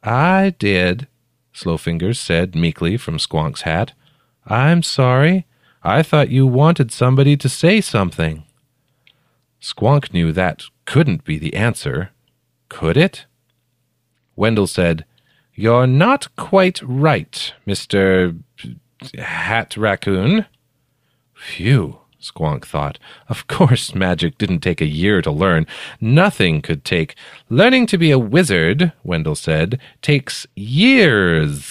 [0.04, 1.08] I did,
[1.56, 3.94] Slowfingers said meekly from Squonk's hat.
[4.46, 5.48] I'm sorry.
[5.82, 8.44] I thought you wanted somebody to say something.
[9.60, 12.12] Squonk knew that couldn't be the answer.
[12.70, 13.26] Could it?
[14.36, 15.04] Wendell said,
[15.56, 18.38] You're not quite right, Mr.
[19.18, 20.46] Hat Raccoon.
[21.34, 23.00] Phew, Squonk thought.
[23.30, 25.66] Of course, magic didn't take a year to learn.
[26.02, 27.16] Nothing could take.
[27.50, 31.64] Learning to be a wizard, Wendell said, takes years.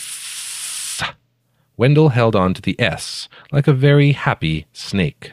[1.77, 5.33] Wendell held on to the S like a very happy snake.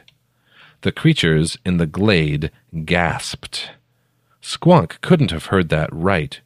[0.82, 2.52] The creatures in the glade
[2.84, 3.72] gasped.
[4.42, 6.42] Squonk couldn't have heard that right.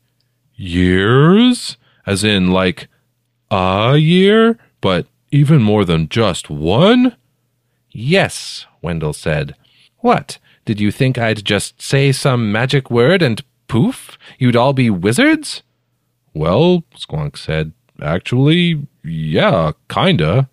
[0.53, 1.77] Years?
[2.05, 2.87] As in, like,
[3.51, 4.57] a year?
[4.81, 7.15] But even more than just one?
[7.91, 9.55] Yes, Wendell said.
[9.99, 10.37] What?
[10.65, 15.63] Did you think I'd just say some magic word and poof, you'd all be wizards?
[16.33, 20.49] Well, Squonk said, actually, yeah, kinda.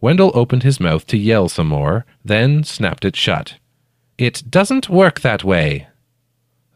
[0.00, 3.56] Wendell opened his mouth to yell some more, then snapped it shut.
[4.18, 5.88] It doesn't work that way.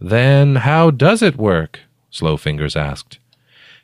[0.01, 1.81] Then how does it work?
[2.13, 3.19] Slowfingers asked.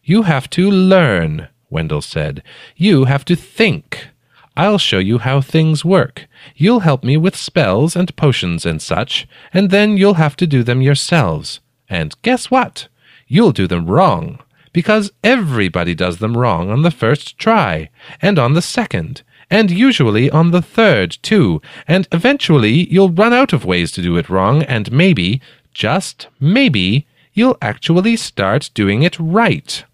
[0.03, 2.43] You have to learn, Wendell said.
[2.77, 4.09] You have to think.
[4.57, 6.27] I'll show you how things work.
[6.57, 10.63] You'll help me with spells and potions and such, and then you'll have to do
[10.63, 11.61] them yourselves.
[11.89, 12.89] And guess what?
[13.29, 14.41] You'll do them wrong,
[14.73, 17.91] because everybody does them wrong on the first try,
[18.21, 23.53] and on the second, and usually on the third, too, and eventually you'll run out
[23.53, 25.41] of ways to do it wrong, and maybe,
[25.73, 29.85] just maybe, you'll actually start doing it right.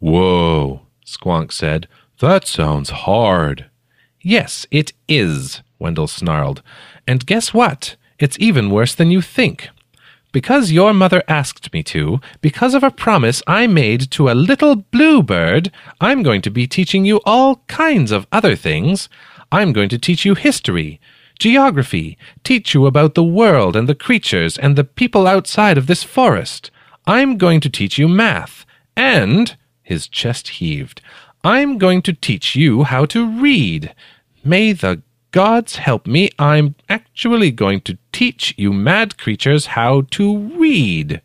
[0.00, 1.88] Whoa, Squonk said.
[2.20, 3.70] That sounds hard.
[4.20, 6.62] Yes, it is, Wendell snarled.
[7.06, 7.96] And guess what?
[8.18, 9.70] It's even worse than you think.
[10.30, 14.76] Because your mother asked me to, because of a promise I made to a little
[14.76, 15.70] bluebird,
[16.00, 19.08] I'm going to be teaching you all kinds of other things.
[19.50, 21.00] I'm going to teach you history,
[21.38, 26.02] geography, teach you about the world and the creatures and the people outside of this
[26.02, 26.70] forest.
[27.06, 29.56] I'm going to teach you math, and,
[29.88, 31.00] his chest heaved,
[31.42, 33.94] I'm going to teach you how to read.
[34.44, 40.36] May the gods help me, I'm actually going to teach you mad creatures how to
[40.36, 41.22] read.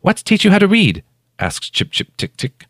[0.00, 1.04] What's teach you how to read?
[1.38, 2.66] asked Chip Chip Tick Tick.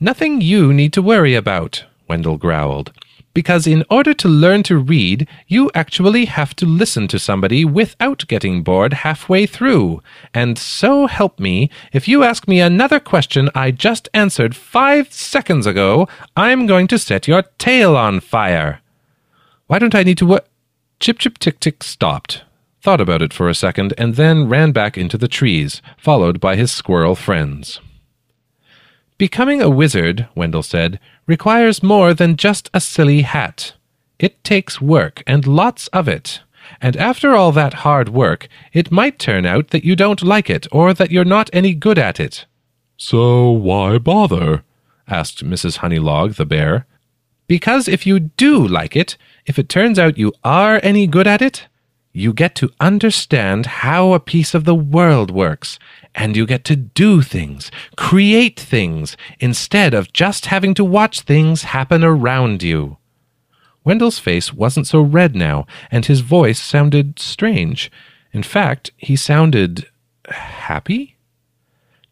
[0.00, 2.92] Nothing you need to worry about, Wendell growled.
[3.36, 8.26] Because in order to learn to read, you actually have to listen to somebody without
[8.28, 10.02] getting bored halfway through.
[10.32, 15.66] And so help me, if you ask me another question I just answered five seconds
[15.66, 18.80] ago, I'm going to set your tail on fire.
[19.66, 20.48] Why don't I need to what?
[20.98, 22.42] Chip Chip Tick Tick stopped,
[22.80, 26.56] thought about it for a second, and then ran back into the trees, followed by
[26.56, 27.80] his squirrel friends.
[29.18, 33.74] Becoming a wizard, Wendell said, requires more than just a silly hat.
[34.18, 36.40] It takes work, and lots of it.
[36.80, 40.66] And after all that hard work, it might turn out that you don't like it,
[40.72, 42.46] or that you're not any good at it.
[42.96, 44.64] So why bother?
[45.08, 45.78] asked Mrs.
[45.78, 46.86] Honeylog the bear.
[47.46, 51.42] Because if you do like it, if it turns out you are any good at
[51.42, 51.66] it,
[52.12, 55.78] you get to understand how a piece of the world works,
[56.16, 61.64] and you get to do things, create things, instead of just having to watch things
[61.64, 62.96] happen around you.
[63.84, 67.92] Wendell's face wasn't so red now, and his voice sounded strange.
[68.32, 69.88] In fact, he sounded
[70.28, 71.16] happy?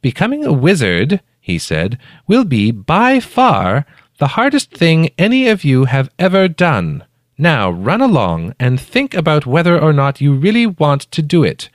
[0.02, 1.98] Becoming a wizard, he said,
[2.28, 3.86] will be by far
[4.18, 7.04] the hardest thing any of you have ever done.
[7.36, 11.68] Now run along and think about whether or not you really want to do it.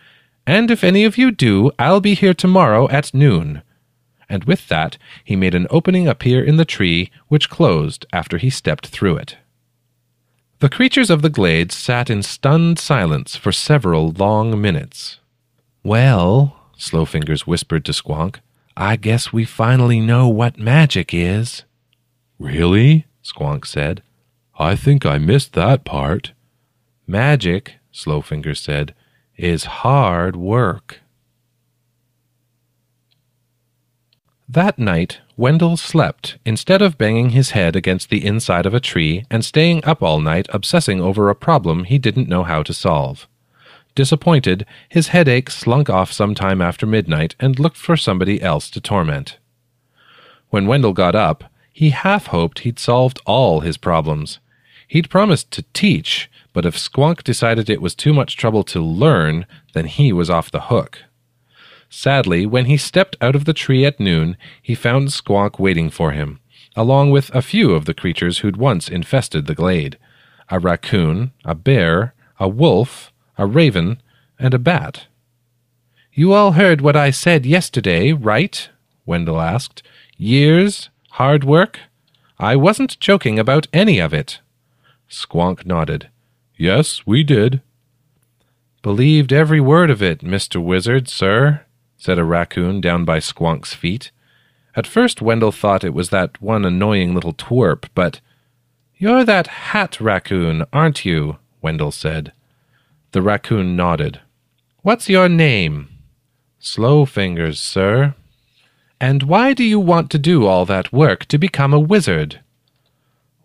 [0.49, 3.61] And if any of you do, I'll be here tomorrow at noon.
[4.27, 8.49] And with that, he made an opening appear in the tree, which closed after he
[8.49, 9.37] stepped through it.
[10.57, 15.19] The creatures of the glade sat in stunned silence for several long minutes.
[15.83, 18.37] Well, Slowfingers whispered to Squonk,
[18.75, 21.63] I guess we finally know what magic is.
[22.39, 23.05] Really?
[23.23, 24.01] Squonk said.
[24.57, 26.31] I think I missed that part.
[27.05, 28.95] Magic, Slowfingers said,
[29.39, 30.99] is hard work.
[34.47, 39.23] That night, Wendell slept instead of banging his head against the inside of a tree
[39.29, 43.27] and staying up all night obsessing over a problem he didn't know how to solve.
[43.95, 48.81] Disappointed, his headache slunk off some time after midnight and looked for somebody else to
[48.81, 49.37] torment.
[50.49, 54.39] When Wendell got up, he half hoped he'd solved all his problems.
[54.87, 56.29] He'd promised to teach,
[56.59, 60.51] but if Squonk decided it was too much trouble to learn, then he was off
[60.51, 61.03] the hook.
[61.89, 66.11] Sadly, when he stepped out of the tree at noon, he found Squonk waiting for
[66.11, 66.41] him,
[66.75, 69.97] along with a few of the creatures who'd once infested the glade
[70.49, 74.01] a raccoon, a bear, a wolf, a raven,
[74.37, 75.05] and a bat.
[76.11, 78.67] You all heard what I said yesterday, right?
[79.05, 79.81] Wendell asked.
[80.17, 81.79] Years, hard work?
[82.37, 84.41] I wasn't joking about any of it.
[85.09, 86.09] Squonk nodded.
[86.59, 87.61] Yes, we did.
[88.81, 90.61] Believed every word of it, Mr.
[90.61, 91.61] Wizard, sir,
[91.97, 94.11] said a raccoon down by Squonk's feet.
[94.75, 98.19] At first Wendell thought it was that one annoying little twerp, but
[98.97, 101.37] You're that hat raccoon, aren't you?
[101.61, 102.33] Wendell said.
[103.13, 104.19] The raccoon nodded.
[104.81, 105.87] What's your name?
[106.61, 108.15] Slowfingers, sir.
[108.99, 112.41] And why do you want to do all that work to become a wizard?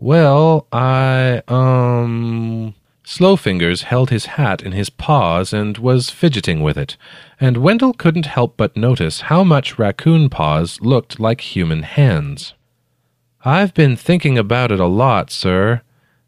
[0.00, 2.74] Well, I, um.
[3.04, 6.96] Slowfingers held his hat in his paws and was fidgeting with it,
[7.38, 12.54] and Wendell couldn't help but notice how much raccoon paws looked like human hands.
[13.44, 15.82] I've been thinking about it a lot, sir.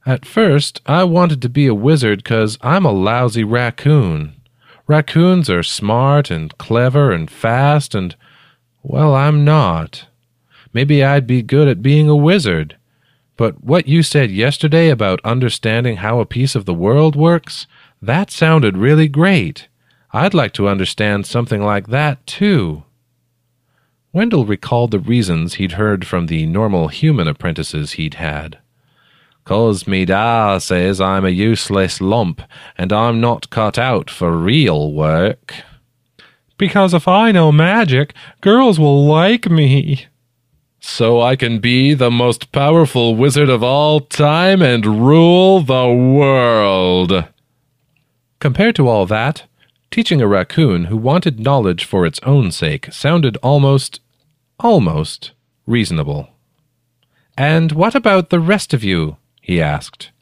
[0.05, 4.35] At first, I wanted to be a wizard 'cause I'm a lousy raccoon.
[4.87, 8.15] Raccoons are smart and clever and fast, and,
[8.83, 10.07] well, I'm not.
[10.75, 12.77] Maybe I'd be good at being a wizard.
[13.37, 17.67] But what you said yesterday about understanding how a piece of the world works,
[18.01, 19.69] that sounded really great.
[20.13, 22.85] I'd like to understand something like that, too.
[24.13, 28.59] Wendell recalled the reasons he'd heard from the normal human apprentices he'd had.
[29.45, 32.43] Cause me da says I'm a useless lump,
[32.79, 35.55] and I'm not cut out for real work.
[36.57, 40.07] Because if I know magic, girls will like me,
[40.87, 47.25] so I can be the most powerful wizard of all time and rule the world.
[48.39, 49.43] Compared to all that,
[49.91, 54.01] teaching a raccoon who wanted knowledge for its own sake sounded almost,
[54.61, 55.33] almost
[55.67, 56.31] reasonable.
[57.37, 59.17] And what about the rest of you?
[59.43, 60.13] he asked.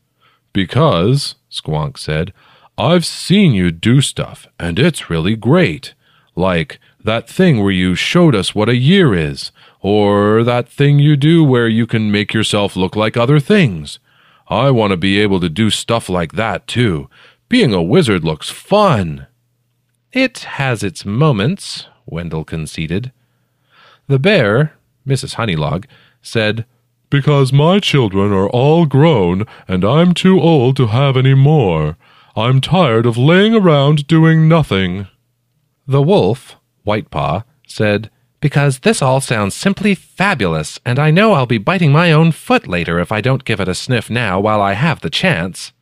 [0.54, 2.32] Because, Squonk said,
[2.78, 5.92] I've seen you do stuff, and it's really great.
[6.34, 9.52] Like that thing where you showed us what a year is,
[9.84, 13.98] or that thing you do where you can make yourself look like other things.
[14.48, 17.10] I want to be able to do stuff like that too.
[17.50, 19.26] Being a wizard looks fun.
[20.10, 23.12] It has its moments, Wendell conceded.
[24.06, 24.72] The bear,
[25.06, 25.34] Mrs.
[25.34, 25.84] Honeylog,
[26.22, 26.64] said,
[27.10, 31.98] Because my children are all grown, and I'm too old to have any more.
[32.34, 35.08] I'm tired of laying around doing nothing.
[35.86, 36.56] The wolf,
[36.86, 38.10] Whitepaw, said,
[38.44, 42.66] Because this all sounds simply fabulous, and I know I'll be biting my own foot
[42.66, 45.72] later if I don't give it a sniff now while I have the chance.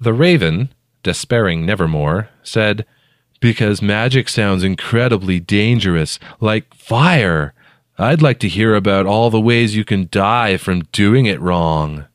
[0.00, 2.84] The raven, despairing nevermore, said,
[3.38, 7.54] Because magic sounds incredibly dangerous, like fire.
[7.96, 12.06] I'd like to hear about all the ways you can die from doing it wrong.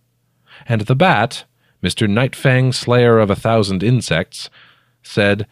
[0.67, 1.45] And the bat,
[1.81, 2.05] Mr.
[2.05, 4.49] Nightfang, slayer of a thousand insects,
[5.03, 5.47] said,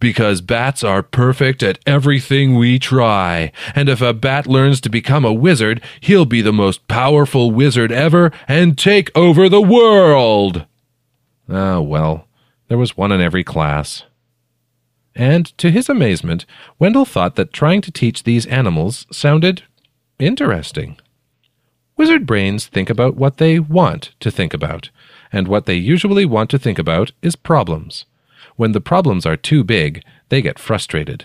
[0.00, 5.26] Because bats are perfect at everything we try, and if a bat learns to become
[5.26, 10.64] a wizard, he'll be the most powerful wizard ever and take over the world.
[11.48, 12.26] Ah, well,
[12.68, 14.04] there was one in every class.
[15.14, 16.46] And to his amazement,
[16.78, 19.64] Wendell thought that trying to teach these animals sounded
[20.18, 20.98] interesting.
[21.98, 24.88] Wizard brains think about what they want to think about,
[25.30, 28.06] and what they usually want to think about is problems.
[28.60, 31.24] When the problems are too big, they get frustrated.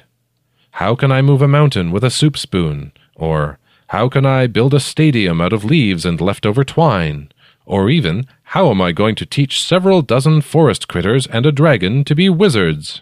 [0.79, 2.93] How can I move a mountain with a soup spoon?
[3.13, 7.29] Or, how can I build a stadium out of leaves and leftover twine?
[7.65, 8.25] Or even,
[8.55, 12.29] how am I going to teach several dozen forest critters and a dragon to be
[12.29, 13.01] wizards?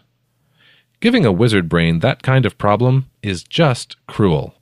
[0.99, 4.55] Giving a wizard brain that kind of problem is just cruel.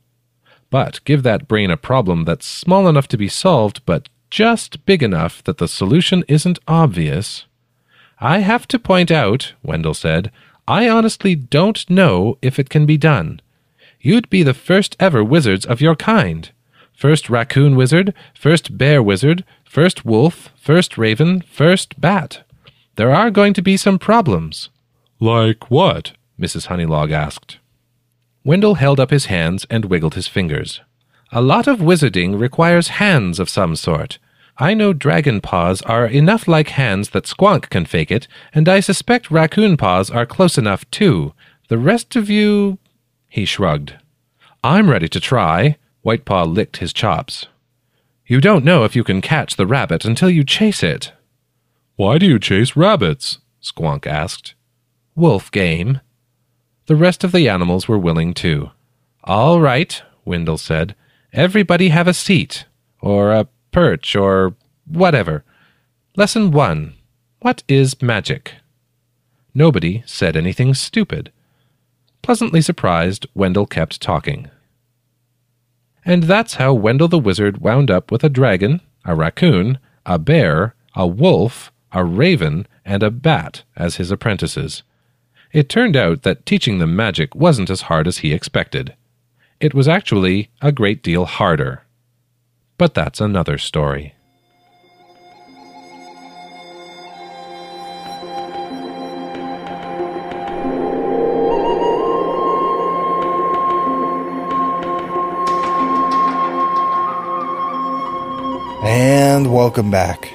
[0.69, 5.01] But give that brain a problem that's small enough to be solved, but just big
[5.01, 7.45] enough that the solution isn't obvious.
[8.21, 10.31] I have to point out, Wendell said,
[10.67, 13.41] I honestly don't know if it can be done.
[13.99, 16.51] You'd be the first ever wizards of your kind.
[16.93, 22.43] First raccoon wizard, first bear wizard, first wolf, first raven, first bat.
[22.95, 24.69] There are going to be some problems.
[25.19, 26.11] Like what?
[26.39, 26.67] Mrs.
[26.67, 27.57] Honeylog asked.
[28.43, 30.81] Wendell held up his hands and wiggled his fingers.
[31.31, 34.19] A lot of wizarding requires hands of some sort.
[34.61, 38.79] I know dragon paws are enough like hands that Squonk can fake it, and I
[38.79, 41.33] suspect raccoon paws are close enough too.
[41.67, 42.77] The rest of you.
[43.27, 43.95] He shrugged.
[44.63, 45.77] I'm ready to try.
[46.05, 47.47] Whitepaw licked his chops.
[48.27, 51.11] You don't know if you can catch the rabbit until you chase it.
[51.95, 53.39] Why do you chase rabbits?
[53.63, 54.53] Squonk asked.
[55.15, 56.01] Wolf game.
[56.85, 58.69] The rest of the animals were willing too.
[59.23, 60.93] All right, Wendell said.
[61.33, 62.65] Everybody have a seat,
[63.01, 64.55] or a perch, or
[64.85, 65.43] whatever.
[66.15, 66.93] Lesson one
[67.39, 68.55] What is magic?
[69.53, 71.31] Nobody said anything stupid.
[72.21, 74.49] Pleasantly surprised, Wendell kept talking.
[76.05, 80.75] And that's how Wendell the Wizard wound up with a dragon, a raccoon, a bear,
[80.95, 84.83] a wolf, a raven, and a bat as his apprentices.
[85.51, 88.95] It turned out that teaching them magic wasn't as hard as he expected.
[89.59, 91.83] It was actually a great deal harder.
[92.81, 94.15] But that's another story.
[108.83, 110.27] And welcome back.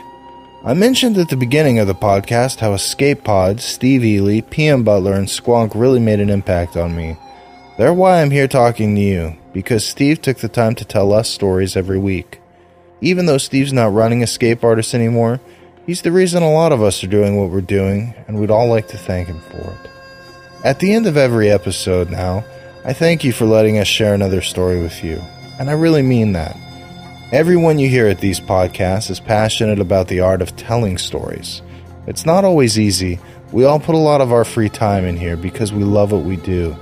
[0.64, 5.14] I mentioned at the beginning of the podcast how Escape Pod, Steve Eley, PM Butler,
[5.14, 7.16] and Squonk really made an impact on me.
[7.76, 11.30] They're why I'm here talking to you, because Steve took the time to tell us
[11.30, 12.42] stories every week.
[13.00, 15.40] Even though Steve's not running Escape Artists anymore,
[15.86, 18.68] he's the reason a lot of us are doing what we're doing, and we'd all
[18.68, 19.90] like to thank him for it.
[20.62, 22.44] At the end of every episode now,
[22.84, 25.22] I thank you for letting us share another story with you,
[25.58, 26.54] and I really mean that.
[27.32, 31.62] Everyone you hear at these podcasts is passionate about the art of telling stories.
[32.06, 33.20] It's not always easy.
[33.52, 36.24] We all put a lot of our free time in here because we love what
[36.24, 36.76] we do.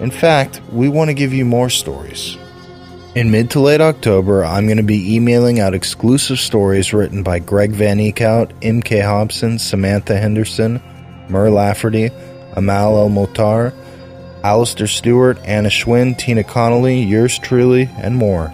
[0.00, 2.38] In fact, we want to give you more stories.
[3.14, 7.38] In mid to late October, I'm going to be emailing out exclusive stories written by
[7.38, 9.00] Greg Van Eekhout, M.K.
[9.00, 10.80] Hobson, Samantha Henderson,
[11.28, 12.10] Mur Lafferty,
[12.54, 13.74] Amal El Motar,
[14.42, 18.50] Alasdair Stuart, Anna Schwind, Tina Connolly, yours truly, and more.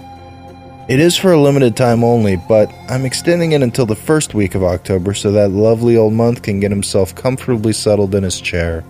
[0.89, 4.57] It is for a limited time only, but I'm extending it until the first week
[4.57, 8.85] of October so that lovely old month can get himself comfortably settled in his chair.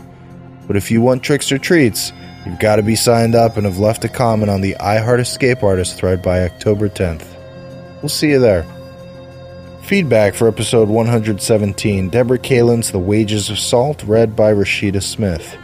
[0.67, 2.13] But if you want tricks or treats,
[2.47, 5.21] you've got to be signed up and have left a comment on the I Heart
[5.21, 7.27] Escape Artist thread by October 10th.
[8.01, 8.65] We'll see you there.
[9.83, 15.57] Feedback for episode 117 Deborah Kalin's The Wages of Salt, read by Rashida Smith.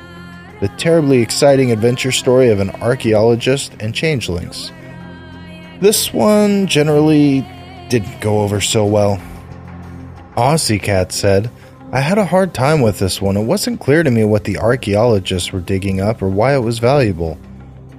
[0.61, 4.71] The terribly exciting adventure story of an archaeologist and changelings.
[5.81, 7.41] This one generally
[7.89, 9.21] didn't go over so well.
[10.37, 11.51] Aussie Cat said,
[11.95, 13.37] I had a hard time with this one.
[13.37, 16.79] It wasn't clear to me what the archaeologists were digging up or why it was
[16.79, 17.39] valuable.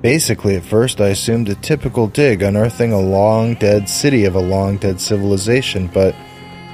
[0.01, 4.39] Basically, at first, I assumed a typical dig unearthing a long dead city of a
[4.39, 6.15] long dead civilization, but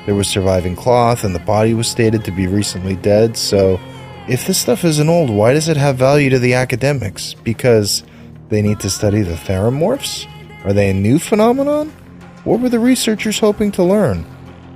[0.05, 3.81] there was surviving cloth and the body was stated to be recently dead, so
[4.29, 7.33] if this stuff isn't old, why does it have value to the academics?
[7.33, 8.01] Because
[8.47, 10.25] they need to study the theramorphs?
[10.63, 11.89] Are they a new phenomenon?
[12.45, 14.25] What were the researchers hoping to learn?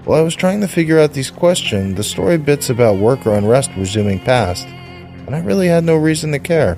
[0.05, 3.71] While I was trying to figure out these questions, the story bits about worker unrest
[3.77, 6.77] were zooming past, and I really had no reason to care.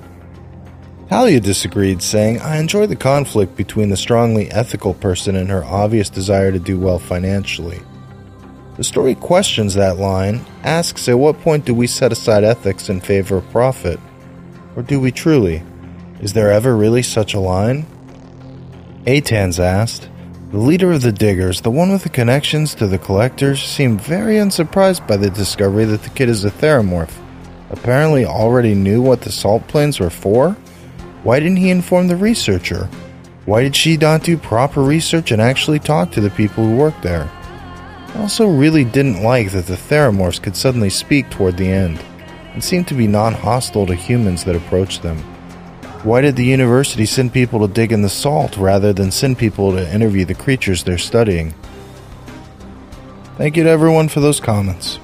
[1.10, 6.10] Talia disagreed, saying, I enjoy the conflict between the strongly ethical person and her obvious
[6.10, 7.80] desire to do well financially.
[8.78, 13.02] The story questions that line, asks at what point do we set aside ethics in
[13.02, 14.00] favor of profit?
[14.76, 15.64] Or do we truly?
[16.22, 17.88] Is there ever really such a line?
[19.06, 20.10] Atans asked.
[20.52, 24.38] The leader of the diggers, the one with the connections to the collectors, seemed very
[24.38, 27.12] unsurprised by the discovery that the kid is a theramorph.
[27.72, 30.52] Apparently, already knew what the salt plains were for?
[31.24, 32.88] Why didn't he inform the researcher?
[33.46, 37.02] Why did she not do proper research and actually talk to the people who worked
[37.02, 37.30] there?
[38.14, 42.00] I also really didn't like that the theramorphs could suddenly speak toward the end,
[42.54, 45.24] and seemed to be non hostile to humans that approached them.
[46.06, 49.72] Why did the university send people to dig in the salt rather than send people
[49.72, 51.56] to interview the creatures they're studying?
[53.40, 55.00] Thank you to everyone for those comments.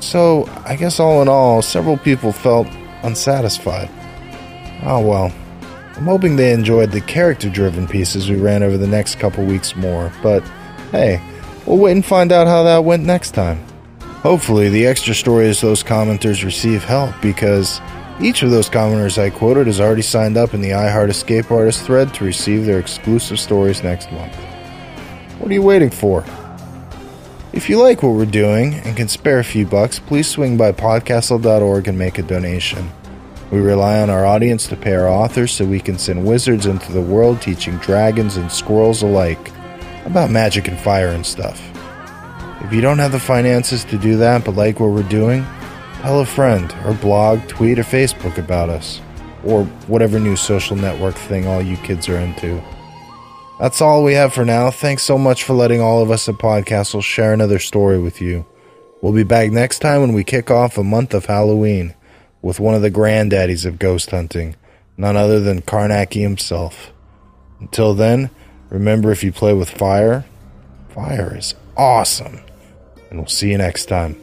[0.00, 2.66] So, I guess all in all, several people felt
[3.02, 3.88] unsatisfied.
[4.84, 5.32] Oh well.
[5.96, 9.74] I'm hoping they enjoyed the character driven pieces we ran over the next couple weeks
[9.74, 10.42] more, but
[10.90, 11.18] hey,
[11.64, 13.64] we'll wait and find out how that went next time.
[14.20, 17.80] Hopefully, the extra stories those commenters receive help because
[18.20, 21.84] each of those commenters I quoted has already signed up in the iHeart Escape Artist
[21.84, 24.34] thread to receive their exclusive stories next month.
[25.38, 26.24] What are you waiting for?
[27.52, 30.72] If you like what we're doing and can spare a few bucks, please swing by
[30.72, 32.90] podcastle.org and make a donation.
[33.50, 36.92] We rely on our audience to pay our authors so we can send wizards into
[36.92, 39.52] the world teaching dragons and squirrels alike
[40.04, 41.62] about magic and fire and stuff.
[42.62, 45.46] If you don't have the finances to do that but like what we're doing,
[46.06, 49.00] Tell a friend, or blog, tweet, or Facebook about us,
[49.42, 52.62] or whatever new social network thing all you kids are into.
[53.58, 54.70] That's all we have for now.
[54.70, 58.46] Thanks so much for letting all of us at Podcastle share another story with you.
[59.02, 61.92] We'll be back next time when we kick off a month of Halloween
[62.40, 64.54] with one of the granddaddies of ghost hunting,
[64.96, 66.92] none other than Carnacki himself.
[67.58, 68.30] Until then,
[68.70, 70.24] remember if you play with fire,
[70.90, 72.42] fire is awesome.
[73.10, 74.22] And we'll see you next time.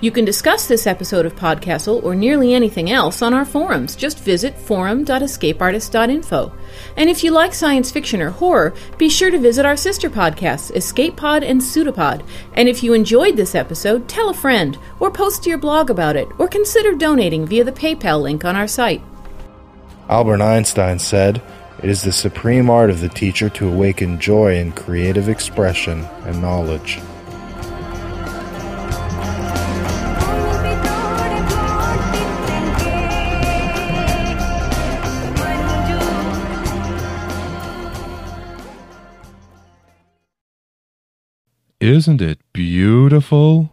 [0.00, 3.96] You can discuss this episode of Podcastle or nearly anything else on our forums.
[3.96, 6.52] Just visit forum.escapeartist.info.
[6.96, 10.72] And if you like science fiction or horror, be sure to visit our sister podcasts,
[10.76, 12.24] Escape Pod and Pseudopod.
[12.54, 16.14] And if you enjoyed this episode, tell a friend, or post to your blog about
[16.14, 19.02] it, or consider donating via the PayPal link on our site.
[20.08, 21.42] Albert Einstein said,
[21.82, 26.40] It is the supreme art of the teacher to awaken joy in creative expression and
[26.40, 27.00] knowledge.
[41.80, 43.70] Isn't it beautiful?